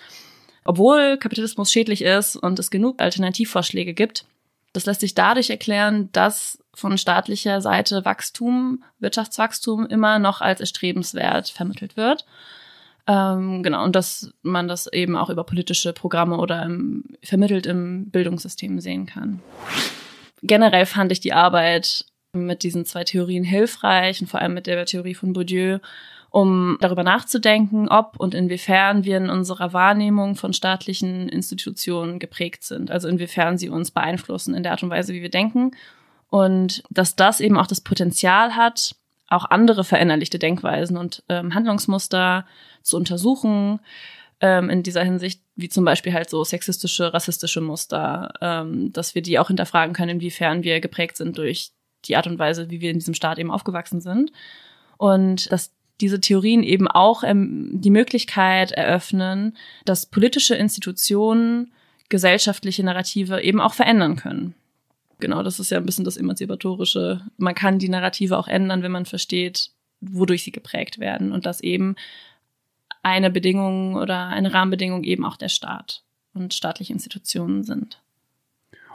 [0.64, 4.24] obwohl Kapitalismus schädlich ist und es genug Alternativvorschläge gibt,
[4.72, 11.48] das lässt sich dadurch erklären, dass von staatlicher Seite Wachstum, Wirtschaftswachstum immer noch als erstrebenswert
[11.48, 12.26] vermittelt wird.
[13.06, 18.10] Ähm, genau, und dass man das eben auch über politische Programme oder im, vermittelt im
[18.10, 19.40] Bildungssystem sehen kann.
[20.42, 24.84] Generell fand ich die Arbeit mit diesen zwei Theorien hilfreich und vor allem mit der
[24.84, 25.78] Theorie von Bourdieu,
[26.38, 32.92] um darüber nachzudenken, ob und inwiefern wir in unserer Wahrnehmung von staatlichen Institutionen geprägt sind.
[32.92, 35.72] Also inwiefern sie uns beeinflussen in der Art und Weise, wie wir denken.
[36.30, 38.94] Und dass das eben auch das Potenzial hat,
[39.26, 42.46] auch andere verinnerlichte Denkweisen und ähm, Handlungsmuster
[42.82, 43.80] zu untersuchen,
[44.40, 49.22] ähm, in dieser Hinsicht, wie zum Beispiel halt so sexistische, rassistische Muster, ähm, dass wir
[49.22, 51.72] die auch hinterfragen können, inwiefern wir geprägt sind durch
[52.04, 54.30] die Art und Weise, wie wir in diesem Staat eben aufgewachsen sind.
[54.98, 61.72] Und dass diese Theorien eben auch ähm, die Möglichkeit eröffnen, dass politische Institutionen
[62.08, 64.54] gesellschaftliche Narrative eben auch verändern können.
[65.20, 67.22] Genau, das ist ja ein bisschen das Emanzipatorische.
[67.36, 71.60] Man kann die Narrative auch ändern, wenn man versteht, wodurch sie geprägt werden und dass
[71.60, 71.96] eben
[73.02, 76.02] eine Bedingung oder eine Rahmenbedingung eben auch der Staat
[76.34, 78.00] und staatliche Institutionen sind.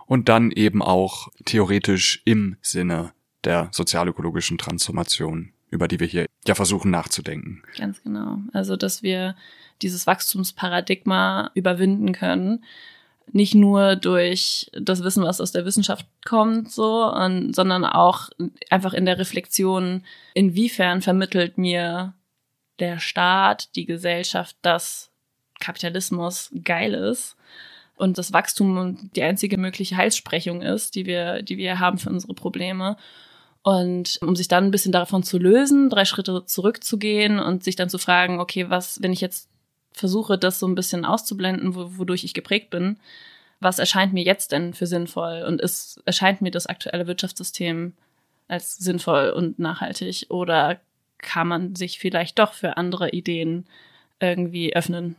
[0.05, 3.13] Und dann eben auch theoretisch im Sinne
[3.43, 7.63] der sozialökologischen Transformation, über die wir hier ja versuchen nachzudenken.
[7.77, 8.37] Ganz genau.
[8.53, 9.35] Also, dass wir
[9.81, 12.63] dieses Wachstumsparadigma überwinden können,
[13.31, 18.29] nicht nur durch das Wissen, was aus der Wissenschaft kommt, so, und, sondern auch
[18.69, 22.13] einfach in der Reflexion, inwiefern vermittelt mir
[22.79, 25.09] der Staat, die Gesellschaft, dass
[25.59, 27.37] Kapitalismus geil ist
[27.95, 32.33] und das Wachstum die einzige mögliche Heilsprechung ist, die wir, die wir haben für unsere
[32.33, 32.97] Probleme.
[33.63, 37.89] Und um sich dann ein bisschen davon zu lösen, drei Schritte zurückzugehen und sich dann
[37.89, 39.49] zu fragen, okay, was, wenn ich jetzt
[39.93, 42.97] versuche, das so ein bisschen auszublenden, wodurch ich geprägt bin,
[43.61, 47.93] was erscheint mir jetzt denn für sinnvoll und ist, erscheint mir das aktuelle Wirtschaftssystem
[48.49, 50.81] als sinnvoll und nachhaltig oder
[51.19, 53.65] kann man sich vielleicht doch für andere Ideen
[54.19, 55.15] irgendwie öffnen?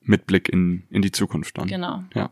[0.00, 1.66] Mit Blick in, in die Zukunft dann.
[1.66, 2.04] Genau.
[2.14, 2.30] Ja.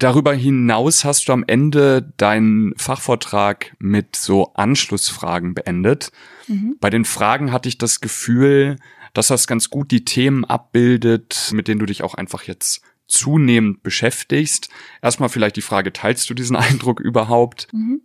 [0.00, 6.10] Darüber hinaus hast du am Ende deinen Fachvortrag mit so Anschlussfragen beendet.
[6.48, 6.78] Mhm.
[6.80, 8.78] Bei den Fragen hatte ich das Gefühl,
[9.12, 13.82] dass das ganz gut die Themen abbildet, mit denen du dich auch einfach jetzt zunehmend
[13.82, 14.70] beschäftigst.
[15.02, 17.68] Erstmal vielleicht die Frage, teilst du diesen Eindruck überhaupt?
[17.74, 18.00] Mhm.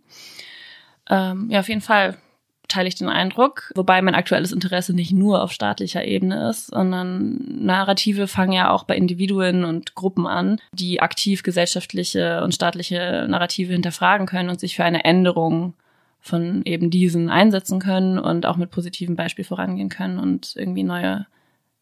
[1.08, 2.18] Ähm, ja, auf jeden Fall
[2.68, 7.64] teile ich den Eindruck, wobei mein aktuelles Interesse nicht nur auf staatlicher Ebene ist, sondern
[7.64, 13.72] Narrative fangen ja auch bei Individuen und Gruppen an, die aktiv gesellschaftliche und staatliche Narrative
[13.72, 15.74] hinterfragen können und sich für eine Änderung
[16.20, 21.26] von eben diesen einsetzen können und auch mit positivem Beispiel vorangehen können und irgendwie neue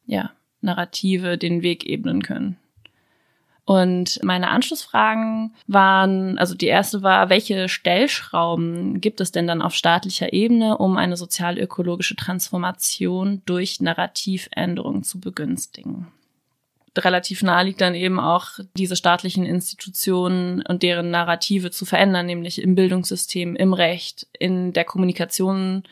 [0.07, 2.59] ja, Narrative den Weg ebnen können.
[3.67, 9.75] Und meine Anschlussfragen waren, also die erste war, welche Stellschrauben gibt es denn dann auf
[9.75, 16.09] staatlicher Ebene, um eine sozial-ökologische Transformation durch Narrativänderungen zu begünstigen?
[16.97, 22.61] Relativ nahe liegt dann eben auch diese staatlichen Institutionen und deren Narrative zu verändern, nämlich
[22.61, 25.85] im Bildungssystem, im Recht, in der Kommunikation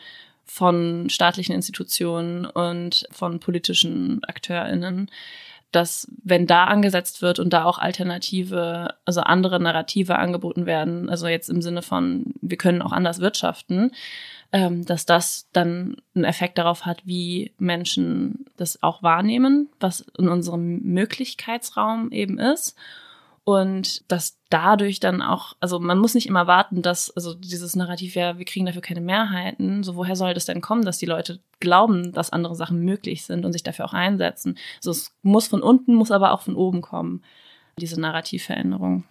[0.45, 5.09] von staatlichen Institutionen und von politischen AkteurInnen
[5.75, 11.27] dass wenn da angesetzt wird und da auch alternative, also andere Narrative angeboten werden, also
[11.27, 13.91] jetzt im Sinne von, wir können auch anders wirtschaften,
[14.51, 20.27] ähm, dass das dann einen Effekt darauf hat, wie Menschen das auch wahrnehmen, was in
[20.27, 22.77] unserem Möglichkeitsraum eben ist
[23.45, 28.15] und dass dadurch dann auch, also man muss nicht immer warten, dass, also dieses Narrativ,
[28.15, 31.39] ja, wir kriegen dafür keine Mehrheiten, so woher soll das denn kommen, dass die Leute
[31.59, 34.57] glauben, dass andere Sachen möglich sind und sich dafür auch einsetzen.
[34.79, 37.21] So also es muss von unten, muss aber auch von oben kommen,
[37.77, 39.03] diese Narrativveränderung.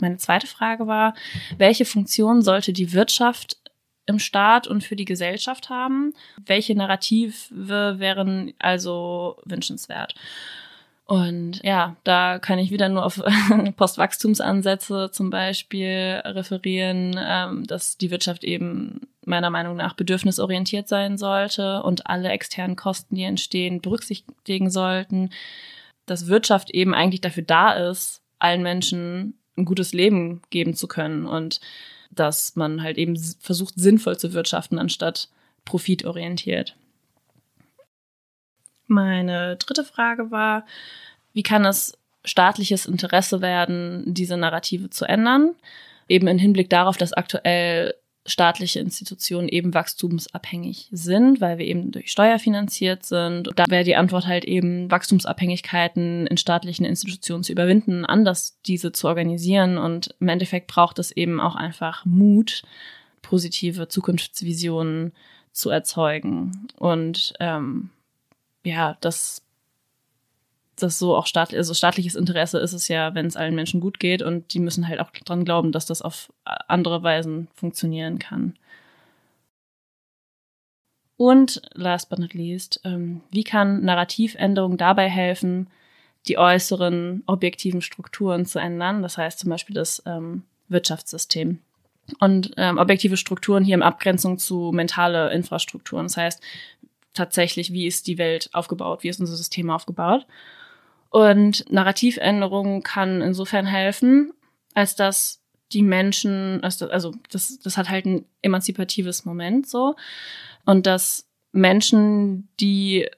[0.00, 1.14] Meine zweite Frage war,
[1.56, 3.56] welche Funktion sollte die Wirtschaft
[4.04, 6.12] im Staat und für die Gesellschaft haben?
[6.44, 7.34] Welche Narrative
[7.98, 10.14] wären also wünschenswert?
[11.08, 13.22] Und ja, da kann ich wieder nur auf
[13.76, 21.82] Postwachstumsansätze zum Beispiel referieren, ähm, dass die Wirtschaft eben meiner Meinung nach bedürfnisorientiert sein sollte
[21.82, 25.30] und alle externen Kosten, die entstehen, berücksichtigen sollten.
[26.04, 31.24] Dass Wirtschaft eben eigentlich dafür da ist, allen Menschen ein gutes Leben geben zu können
[31.24, 31.58] und
[32.10, 35.30] dass man halt eben versucht, sinnvoll zu wirtschaften, anstatt
[35.64, 36.76] profitorientiert.
[38.88, 40.66] Meine dritte Frage war,
[41.32, 45.54] wie kann es staatliches Interesse werden, diese Narrative zu ändern?
[46.08, 47.94] Eben im Hinblick darauf, dass aktuell
[48.28, 53.48] staatliche Institutionen eben wachstumsabhängig sind, weil wir eben durch Steuer finanziert sind.
[53.56, 59.08] Da wäre die Antwort halt eben, Wachstumsabhängigkeiten in staatlichen Institutionen zu überwinden, anders diese zu
[59.08, 59.78] organisieren.
[59.78, 62.62] Und im Endeffekt braucht es eben auch einfach Mut,
[63.22, 65.12] positive Zukunftsvisionen
[65.52, 66.68] zu erzeugen.
[66.76, 67.90] Und ähm,
[68.64, 69.42] ja, das
[70.82, 73.98] das so auch staat, also staatliches Interesse ist es ja, wenn es allen Menschen gut
[73.98, 78.54] geht und die müssen halt auch dran glauben, dass das auf andere Weisen funktionieren kann.
[81.16, 85.68] Und last but not least, ähm, wie kann Narrativänderung dabei helfen,
[86.28, 89.02] die äußeren objektiven Strukturen zu ändern?
[89.02, 91.58] Das heißt zum Beispiel das ähm, Wirtschaftssystem.
[92.20, 96.06] Und ähm, objektive Strukturen hier in Abgrenzung zu mentale Infrastrukturen.
[96.06, 96.40] Das heißt,
[97.14, 100.26] tatsächlich, wie ist die Welt aufgebaut, wie ist unser System aufgebaut.
[101.10, 104.32] Und Narrativänderung kann insofern helfen,
[104.74, 105.42] als dass
[105.72, 109.96] die Menschen, also, das, das hat halt ein emanzipatives Moment so.
[110.64, 113.08] Und dass Menschen, die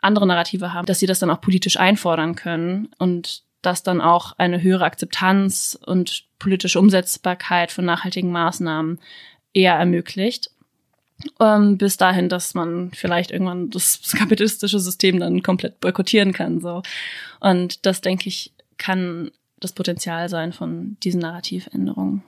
[0.00, 4.32] andere Narrative haben, dass sie das dann auch politisch einfordern können und dass dann auch
[4.38, 8.98] eine höhere Akzeptanz und politische Umsetzbarkeit von nachhaltigen Maßnahmen
[9.52, 10.50] eher ermöglicht.
[11.38, 16.60] Ähm, bis dahin, dass man vielleicht irgendwann das kapitalistische System dann komplett boykottieren kann.
[16.60, 16.82] So.
[17.40, 22.22] Und das, denke ich, kann das Potenzial sein von diesen Narrativänderungen.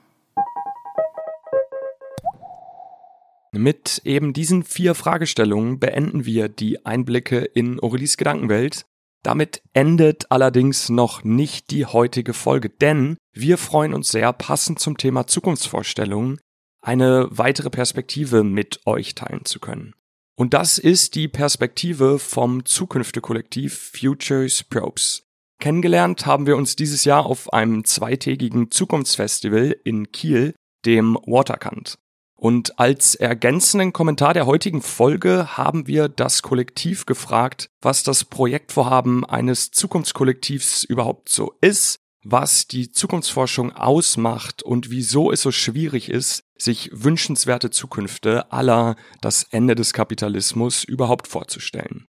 [3.54, 8.86] Mit eben diesen vier Fragestellungen beenden wir die Einblicke in Aurelies Gedankenwelt.
[9.22, 14.96] Damit endet allerdings noch nicht die heutige Folge, denn wir freuen uns sehr, passend zum
[14.96, 16.40] Thema Zukunftsvorstellungen,
[16.82, 19.94] eine weitere Perspektive mit euch teilen zu können.
[20.34, 25.24] Und das ist die Perspektive vom Zukünfte-Kollektiv Futures Probes.
[25.60, 31.98] Kennengelernt haben wir uns dieses Jahr auf einem zweitägigen Zukunftsfestival in Kiel, dem Waterkant.
[32.34, 39.24] Und als ergänzenden Kommentar der heutigen Folge haben wir das Kollektiv gefragt, was das Projektvorhaben
[39.24, 46.42] eines Zukunftskollektivs überhaupt so ist, was die Zukunftsforschung ausmacht und wieso es so schwierig ist,
[46.62, 52.06] sich wünschenswerte Zukünfte aller das Ende des Kapitalismus überhaupt vorzustellen.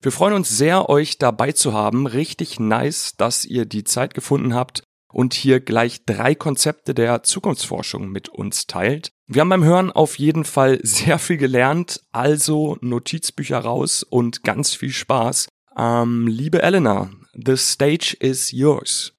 [0.00, 2.06] Wir freuen uns sehr, euch dabei zu haben.
[2.06, 4.82] Richtig nice, dass ihr die Zeit gefunden habt
[5.12, 9.10] und hier gleich drei Konzepte der Zukunftsforschung mit uns teilt.
[9.26, 14.74] Wir haben beim Hören auf jeden Fall sehr viel gelernt, also Notizbücher raus und ganz
[14.74, 15.48] viel Spaß.
[15.78, 19.12] Ähm, liebe Elena, the stage is yours.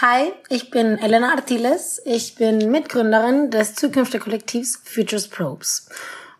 [0.00, 2.00] Hi, ich bin Elena Artiles.
[2.04, 5.88] Ich bin Mitgründerin des Zukünfte-Kollektivs Futures Probes.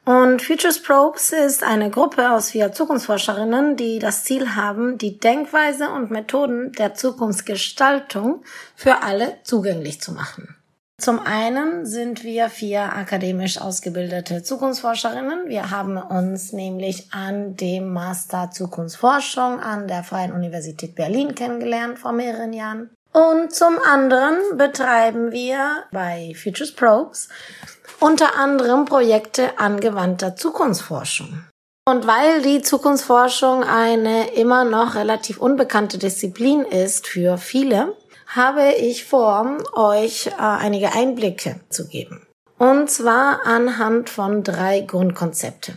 [0.04, 5.90] Und Futures Probes ist eine Gruppe aus vier Zukunftsforscherinnen, die das Ziel haben, die Denkweise
[5.90, 8.44] und Methoden der Zukunftsgestaltung
[8.76, 10.54] für alle zugänglich zu machen.
[10.98, 15.48] Zum einen sind wir vier akademisch ausgebildete Zukunftsforscherinnen.
[15.48, 22.12] Wir haben uns nämlich an dem Master Zukunftsforschung an der Freien Universität Berlin kennengelernt vor
[22.12, 22.90] mehreren Jahren.
[23.12, 27.28] Und zum anderen betreiben wir bei Futures Probes
[28.00, 31.44] unter anderem Projekte angewandter Zukunftsforschung.
[31.88, 39.06] Und weil die Zukunftsforschung eine immer noch relativ unbekannte Disziplin ist für viele, habe ich
[39.06, 42.26] vor, euch äh, einige Einblicke zu geben.
[42.58, 45.76] Und zwar anhand von drei Grundkonzepte.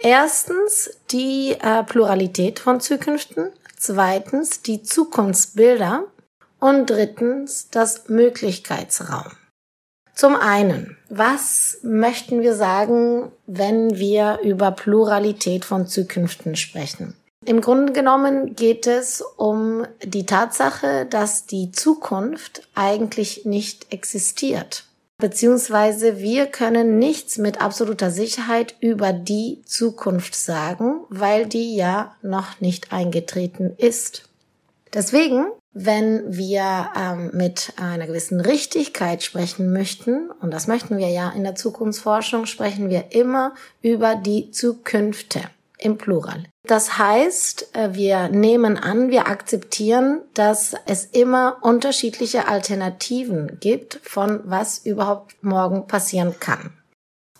[0.00, 6.04] Erstens die äh, Pluralität von Zukünften, zweitens die Zukunftsbilder
[6.60, 9.32] und drittens das Möglichkeitsraum.
[10.14, 17.14] Zum einen, was möchten wir sagen, wenn wir über Pluralität von Zukünften sprechen?
[17.44, 24.84] Im Grunde genommen geht es um die Tatsache, dass die Zukunft eigentlich nicht existiert.
[25.18, 32.60] Beziehungsweise wir können nichts mit absoluter Sicherheit über die Zukunft sagen, weil die ja noch
[32.60, 34.28] nicht eingetreten ist.
[34.94, 41.30] Deswegen wenn wir ähm, mit einer gewissen Richtigkeit sprechen möchten, und das möchten wir ja
[41.30, 45.42] in der Zukunftsforschung, sprechen wir immer über die Zukünfte
[45.78, 46.44] im Plural.
[46.66, 54.40] Das heißt, äh, wir nehmen an, wir akzeptieren, dass es immer unterschiedliche Alternativen gibt, von
[54.44, 56.72] was überhaupt morgen passieren kann.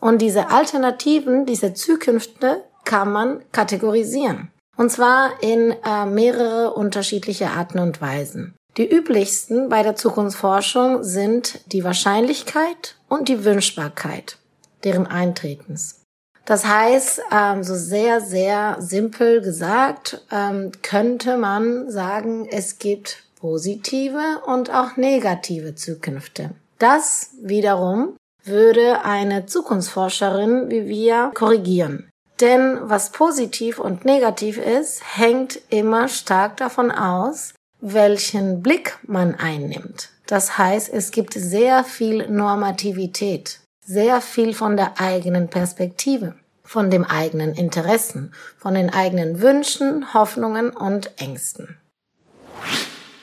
[0.00, 4.50] Und diese Alternativen, diese Zukünfte kann man kategorisieren.
[4.78, 8.54] Und zwar in äh, mehrere unterschiedliche Arten und Weisen.
[8.76, 14.38] Die üblichsten bei der Zukunftsforschung sind die Wahrscheinlichkeit und die Wünschbarkeit
[14.84, 16.02] deren Eintretens.
[16.44, 24.42] Das heißt, ähm, so sehr, sehr simpel gesagt, ähm, könnte man sagen, es gibt positive
[24.46, 26.50] und auch negative Zukünfte.
[26.78, 32.07] Das wiederum würde eine Zukunftsforscherin wie wir korrigieren.
[32.40, 40.10] Denn was positiv und negativ ist, hängt immer stark davon aus, welchen Blick man einnimmt.
[40.26, 47.04] Das heißt, es gibt sehr viel Normativität, sehr viel von der eigenen Perspektive, von dem
[47.04, 51.78] eigenen Interessen, von den eigenen Wünschen, Hoffnungen und Ängsten.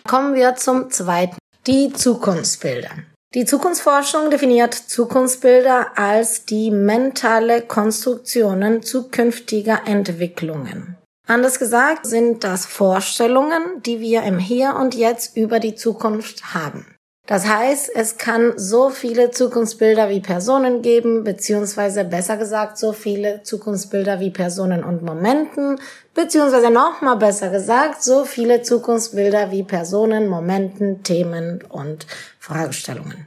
[0.08, 1.38] Kommen wir zum zweiten,
[1.68, 2.92] die Zukunftsbilder.
[3.36, 10.96] Die Zukunftsforschung definiert Zukunftsbilder als die mentale Konstruktionen zukünftiger Entwicklungen.
[11.28, 16.95] Anders gesagt sind das Vorstellungen, die wir im Hier und Jetzt über die Zukunft haben.
[17.28, 23.42] Das heißt, es kann so viele Zukunftsbilder wie Personen geben, beziehungsweise besser gesagt, so viele
[23.42, 25.80] Zukunftsbilder wie Personen und Momenten,
[26.14, 32.06] beziehungsweise nochmal besser gesagt, so viele Zukunftsbilder wie Personen, Momenten, Themen und
[32.40, 33.26] Fragestellungen.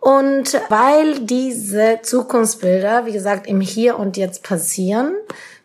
[0.00, 5.14] Und weil diese Zukunftsbilder, wie gesagt, im Hier und Jetzt passieren,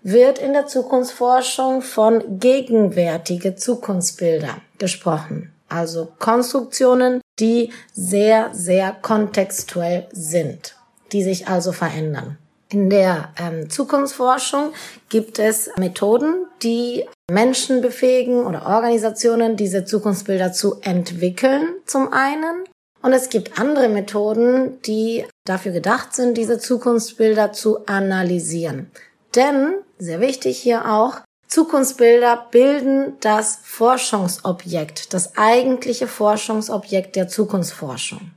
[0.03, 5.53] wird in der Zukunftsforschung von gegenwärtige Zukunftsbilder gesprochen.
[5.69, 10.75] Also Konstruktionen, die sehr, sehr kontextuell sind,
[11.11, 12.37] die sich also verändern.
[12.69, 14.73] In der ähm, Zukunftsforschung
[15.09, 22.63] gibt es Methoden, die Menschen befähigen oder Organisationen, diese Zukunftsbilder zu entwickeln, zum einen.
[23.03, 28.89] Und es gibt andere Methoden, die dafür gedacht sind, diese Zukunftsbilder zu analysieren.
[29.35, 31.21] Denn, sehr wichtig hier auch,
[31.53, 38.31] Zukunftsbilder bilden das Forschungsobjekt, das eigentliche Forschungsobjekt der Zukunftsforschung.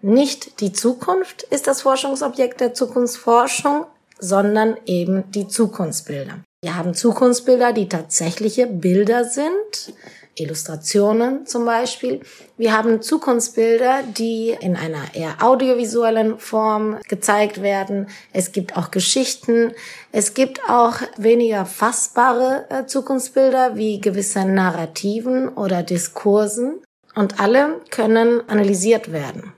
[0.00, 3.86] Nicht die Zukunft ist das Forschungsobjekt der Zukunftsforschung,
[4.18, 6.40] sondern eben die Zukunftsbilder.
[6.64, 9.94] Wir haben Zukunftsbilder, die tatsächliche Bilder sind,
[10.34, 12.20] Illustrationen zum Beispiel.
[12.56, 18.08] Wir haben Zukunftsbilder, die in einer eher audiovisuellen Form gezeigt werden.
[18.32, 19.72] Es gibt auch Geschichten.
[20.10, 26.82] Es gibt auch weniger fassbare äh, Zukunftsbilder wie gewisse Narrativen oder Diskursen.
[27.14, 29.52] Und alle können analysiert werden.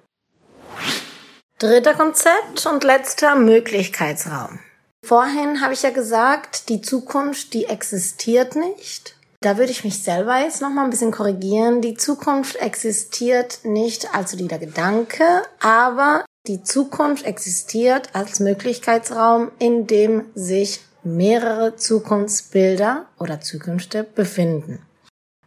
[1.58, 4.58] Dritter Konzept und letzter Möglichkeitsraum.
[5.04, 9.13] Vorhin habe ich ja gesagt, die Zukunft, die existiert nicht.
[9.44, 11.82] Da würde ich mich selber jetzt noch mal ein bisschen korrigieren.
[11.82, 20.24] Die Zukunft existiert nicht als solider Gedanke, aber die Zukunft existiert als Möglichkeitsraum, in dem
[20.34, 24.80] sich mehrere Zukunftsbilder oder Zukünfte befinden.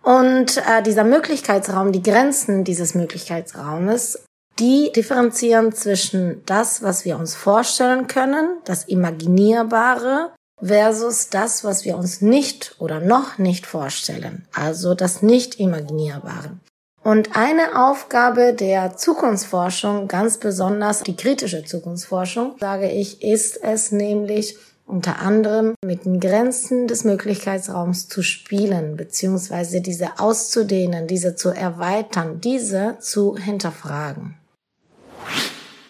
[0.04, 4.24] Und äh, dieser Möglichkeitsraum, die Grenzen dieses Möglichkeitsraumes,
[4.60, 11.98] die differenzieren zwischen das, was wir uns vorstellen können, das Imaginierbare, versus das, was wir
[11.98, 16.58] uns nicht oder noch nicht vorstellen, also das Nicht-Imaginierbare.
[17.04, 24.58] Und eine Aufgabe der Zukunftsforschung, ganz besonders die kritische Zukunftsforschung, sage ich, ist es nämlich
[24.86, 32.42] unter anderem mit den Grenzen des Möglichkeitsraums zu spielen, beziehungsweise diese auszudehnen, diese zu erweitern,
[32.42, 34.36] diese zu hinterfragen.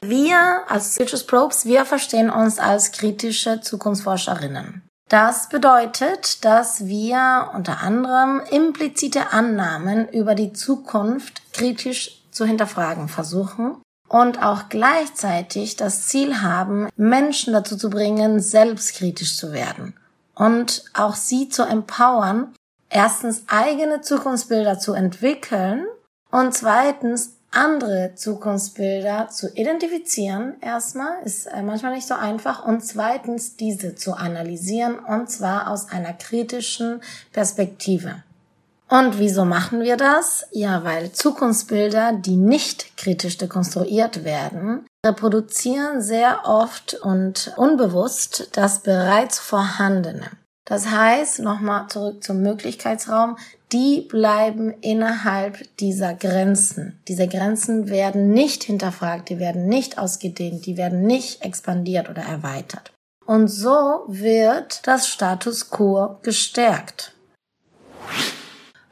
[0.02, 4.84] Wir als Citrus Probes, wir verstehen uns als kritische Zukunftsforscherinnen.
[5.10, 13.78] Das bedeutet, dass wir unter anderem implizite Annahmen über die Zukunft kritisch zu hinterfragen versuchen
[14.10, 19.94] und auch gleichzeitig das Ziel haben, Menschen dazu zu bringen, selbstkritisch zu werden
[20.36, 22.54] und auch sie zu empowern,
[22.90, 25.86] erstens eigene Zukunftsbilder zu entwickeln
[26.32, 33.56] und zweitens andere Zukunftsbilder zu identifizieren, erstmal, ist äh, manchmal nicht so einfach, und zweitens
[33.56, 38.24] diese zu analysieren, und zwar aus einer kritischen Perspektive.
[38.90, 40.48] Und wieso machen wir das?
[40.52, 49.40] Ja, weil Zukunftsbilder, die nicht kritisch dekonstruiert werden, reproduzieren sehr oft und unbewusst das bereits
[49.40, 50.32] Vorhandene.
[50.64, 53.38] Das heißt, nochmal zurück zum Möglichkeitsraum,
[53.72, 57.00] die bleiben innerhalb dieser Grenzen.
[57.08, 62.94] Diese Grenzen werden nicht hinterfragt, die werden nicht ausgedehnt, die werden nicht expandiert oder erweitert.
[63.26, 67.14] Und so wird das Status quo gestärkt.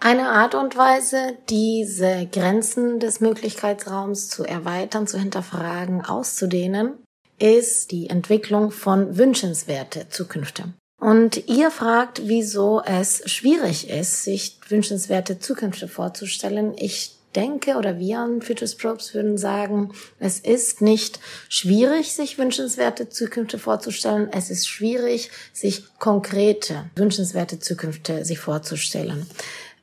[0.01, 6.99] Eine Art und Weise, diese Grenzen des Möglichkeitsraums zu erweitern, zu hinterfragen, auszudehnen,
[7.39, 10.73] ist die Entwicklung von wünschenswerte Zukünfte.
[10.99, 16.73] Und ihr fragt, wieso es schwierig ist, sich wünschenswerte Zukünfte vorzustellen.
[16.77, 21.19] Ich denke oder wir an Futures Probes würden sagen, es ist nicht
[21.49, 24.29] schwierig, sich wünschenswerte Zukünfte vorzustellen.
[24.31, 29.27] Es ist schwierig, sich konkrete wünschenswerte Zukünfte sich vorzustellen.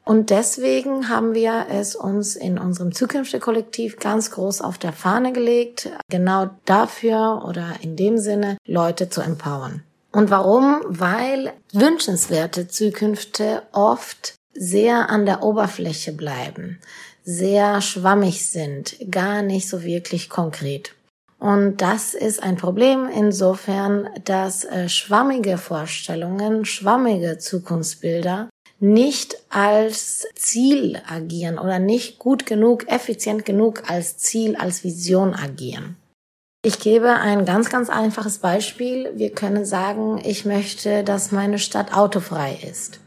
[0.05, 5.91] Und deswegen haben wir es uns in unserem Zukünfte-Kollektiv ganz groß auf der Fahne gelegt,
[6.11, 9.85] genau dafür oder in dem Sinne Leute zu empowern.
[10.13, 10.83] Und warum?
[10.87, 16.79] Weil wünschenswerte Zukünfte oft sehr an der Oberfläche bleiben,
[17.25, 20.95] sehr schwammig sind, gar nicht so wirklich konkret.
[21.39, 28.49] Und das ist ein Problem insofern, dass äh, schwammige Vorstellungen, schwammige Zukunftsbilder
[28.79, 35.97] nicht als Ziel agieren oder nicht gut genug, effizient genug als Ziel, als Vision agieren.
[36.65, 39.11] Ich gebe ein ganz, ganz einfaches Beispiel.
[39.17, 43.01] Wir können sagen, ich möchte, dass meine Stadt autofrei ist.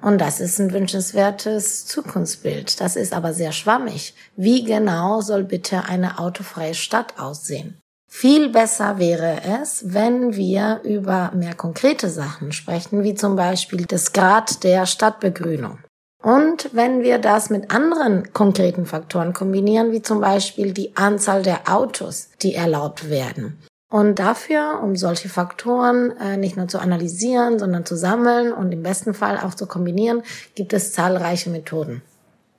[0.00, 2.80] Und das ist ein wünschenswertes Zukunftsbild.
[2.80, 4.14] Das ist aber sehr schwammig.
[4.36, 7.78] Wie genau soll bitte eine autofreie Stadt aussehen?
[8.08, 14.14] Viel besser wäre es, wenn wir über mehr konkrete Sachen sprechen, wie zum Beispiel das
[14.14, 15.78] Grad der Stadtbegrünung.
[16.24, 21.68] Und wenn wir das mit anderen konkreten Faktoren kombinieren, wie zum Beispiel die Anzahl der
[21.70, 23.58] Autos, die erlaubt werden.
[23.92, 28.82] Und dafür, um solche Faktoren äh, nicht nur zu analysieren, sondern zu sammeln und im
[28.82, 30.22] besten Fall auch zu kombinieren,
[30.54, 32.00] gibt es zahlreiche Methoden.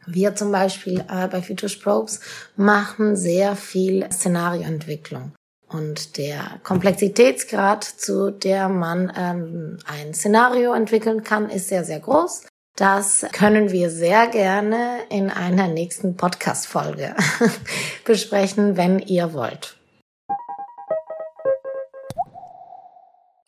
[0.05, 2.19] Wir zum Beispiel äh, bei Futures Probes
[2.55, 5.31] machen sehr viel Szenarioentwicklung.
[5.67, 12.43] Und der Komplexitätsgrad, zu der man ähm, ein Szenario entwickeln kann, ist sehr, sehr groß.
[12.77, 17.15] Das können wir sehr gerne in einer nächsten Podcast-Folge
[18.03, 19.77] besprechen, wenn ihr wollt.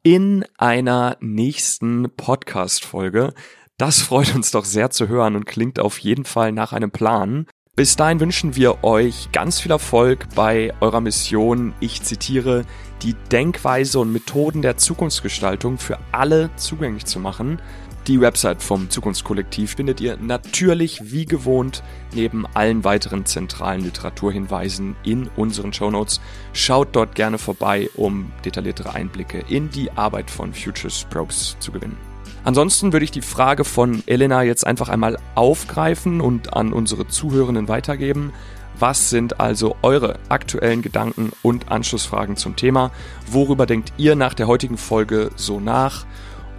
[0.01, 3.33] In einer nächsten Podcast-Folge.
[3.77, 7.47] Das freut uns doch sehr zu hören und klingt auf jeden Fall nach einem Plan.
[7.75, 11.73] Bis dahin wünschen wir euch ganz viel Erfolg bei eurer Mission.
[11.81, 12.65] Ich zitiere,
[13.03, 17.61] die Denkweise und Methoden der Zukunftsgestaltung für alle zugänglich zu machen.
[18.07, 21.83] Die Website vom Zukunftskollektiv findet ihr natürlich wie gewohnt
[22.13, 26.21] neben allen weiteren zentralen Literaturhinweisen in unseren Shownotes.
[26.53, 31.97] Schaut dort gerne vorbei, um detailliertere Einblicke in die Arbeit von Futures Probes zu gewinnen.
[32.45, 37.67] Ansonsten würde ich die Frage von Elena jetzt einfach einmal aufgreifen und an unsere Zuhörenden
[37.67, 38.31] weitergeben.
[38.79, 42.91] Was sind also eure aktuellen Gedanken und Anschlussfragen zum Thema?
[43.29, 46.05] Worüber denkt ihr nach der heutigen Folge so nach?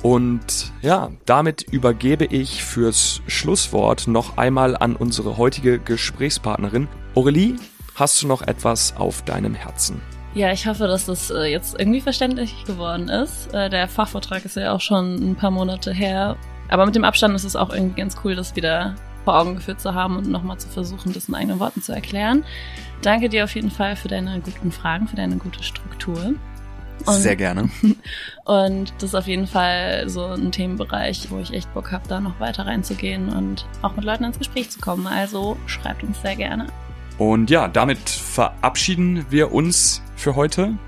[0.03, 6.89] Und ja, damit übergebe ich fürs Schlusswort noch einmal an unsere heutige Gesprächspartnerin.
[7.15, 7.57] Aurelie,
[7.95, 10.01] hast du noch etwas auf deinem Herzen?
[10.35, 13.53] Ja, ich hoffe, dass das äh, jetzt irgendwie verständlich geworden ist.
[13.53, 16.37] Äh, der Fachvortrag ist ja auch schon ein paar Monate her.
[16.69, 18.95] Aber mit dem Abstand ist es auch irgendwie ganz cool, das wieder
[19.25, 22.45] vor Augen geführt zu haben und nochmal zu versuchen, das in eigenen Worten zu erklären.
[23.03, 26.35] Danke dir auf jeden Fall für deine guten Fragen, für deine gute Struktur.
[27.09, 27.71] Und, Sehr gerne.
[28.45, 32.21] Und das ist auf jeden Fall so ein Themenbereich, wo ich echt Bock habe, da
[32.21, 35.07] noch weiter reinzugehen und auch mit Leuten ins Gespräch zu kommen.
[35.07, 36.67] Also schreibt uns sehr gerne.
[37.19, 40.79] Und ja, damit verabschieden wir uns für heute.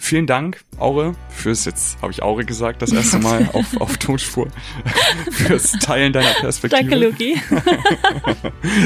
[0.00, 4.48] Vielen Dank, Aure, fürs, jetzt habe ich Aure gesagt, das erste Mal auf, auf Tonspur,
[5.30, 6.82] fürs Teilen deiner Perspektive.
[6.82, 7.40] Danke, Luki.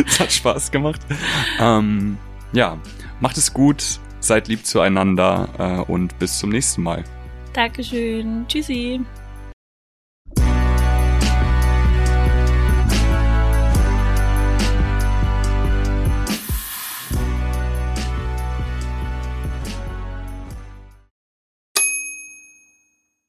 [0.07, 1.01] es hat Spaß gemacht.
[1.61, 2.19] Ähm,
[2.53, 2.79] ja,
[3.21, 7.05] macht es gut, seid lieb zueinander äh, und bis zum nächsten Mal.
[7.53, 8.47] Dankeschön.
[8.49, 9.01] Tschüssi.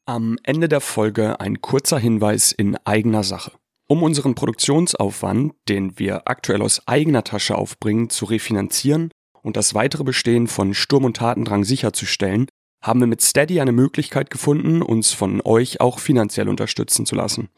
[0.06, 3.52] Am Ende der Folge ein kurzer Hinweis in eigener Sache.
[3.88, 9.12] Um unseren Produktionsaufwand, den wir aktuell aus eigener Tasche aufbringen, zu refinanzieren
[9.42, 12.48] und das weitere Bestehen von Sturm und Tatendrang sicherzustellen,
[12.82, 17.50] haben wir mit Steady eine Möglichkeit gefunden, uns von euch auch finanziell unterstützen zu lassen.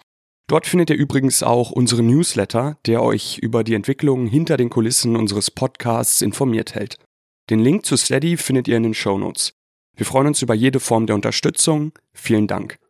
[0.47, 5.15] Dort findet ihr übrigens auch unseren Newsletter, der euch über die Entwicklungen hinter den Kulissen
[5.15, 6.97] unseres Podcasts informiert hält.
[7.49, 9.53] Den Link zu Steady findet ihr in den Show Notes.
[9.95, 11.93] Wir freuen uns über jede Form der Unterstützung.
[12.13, 12.80] Vielen Dank.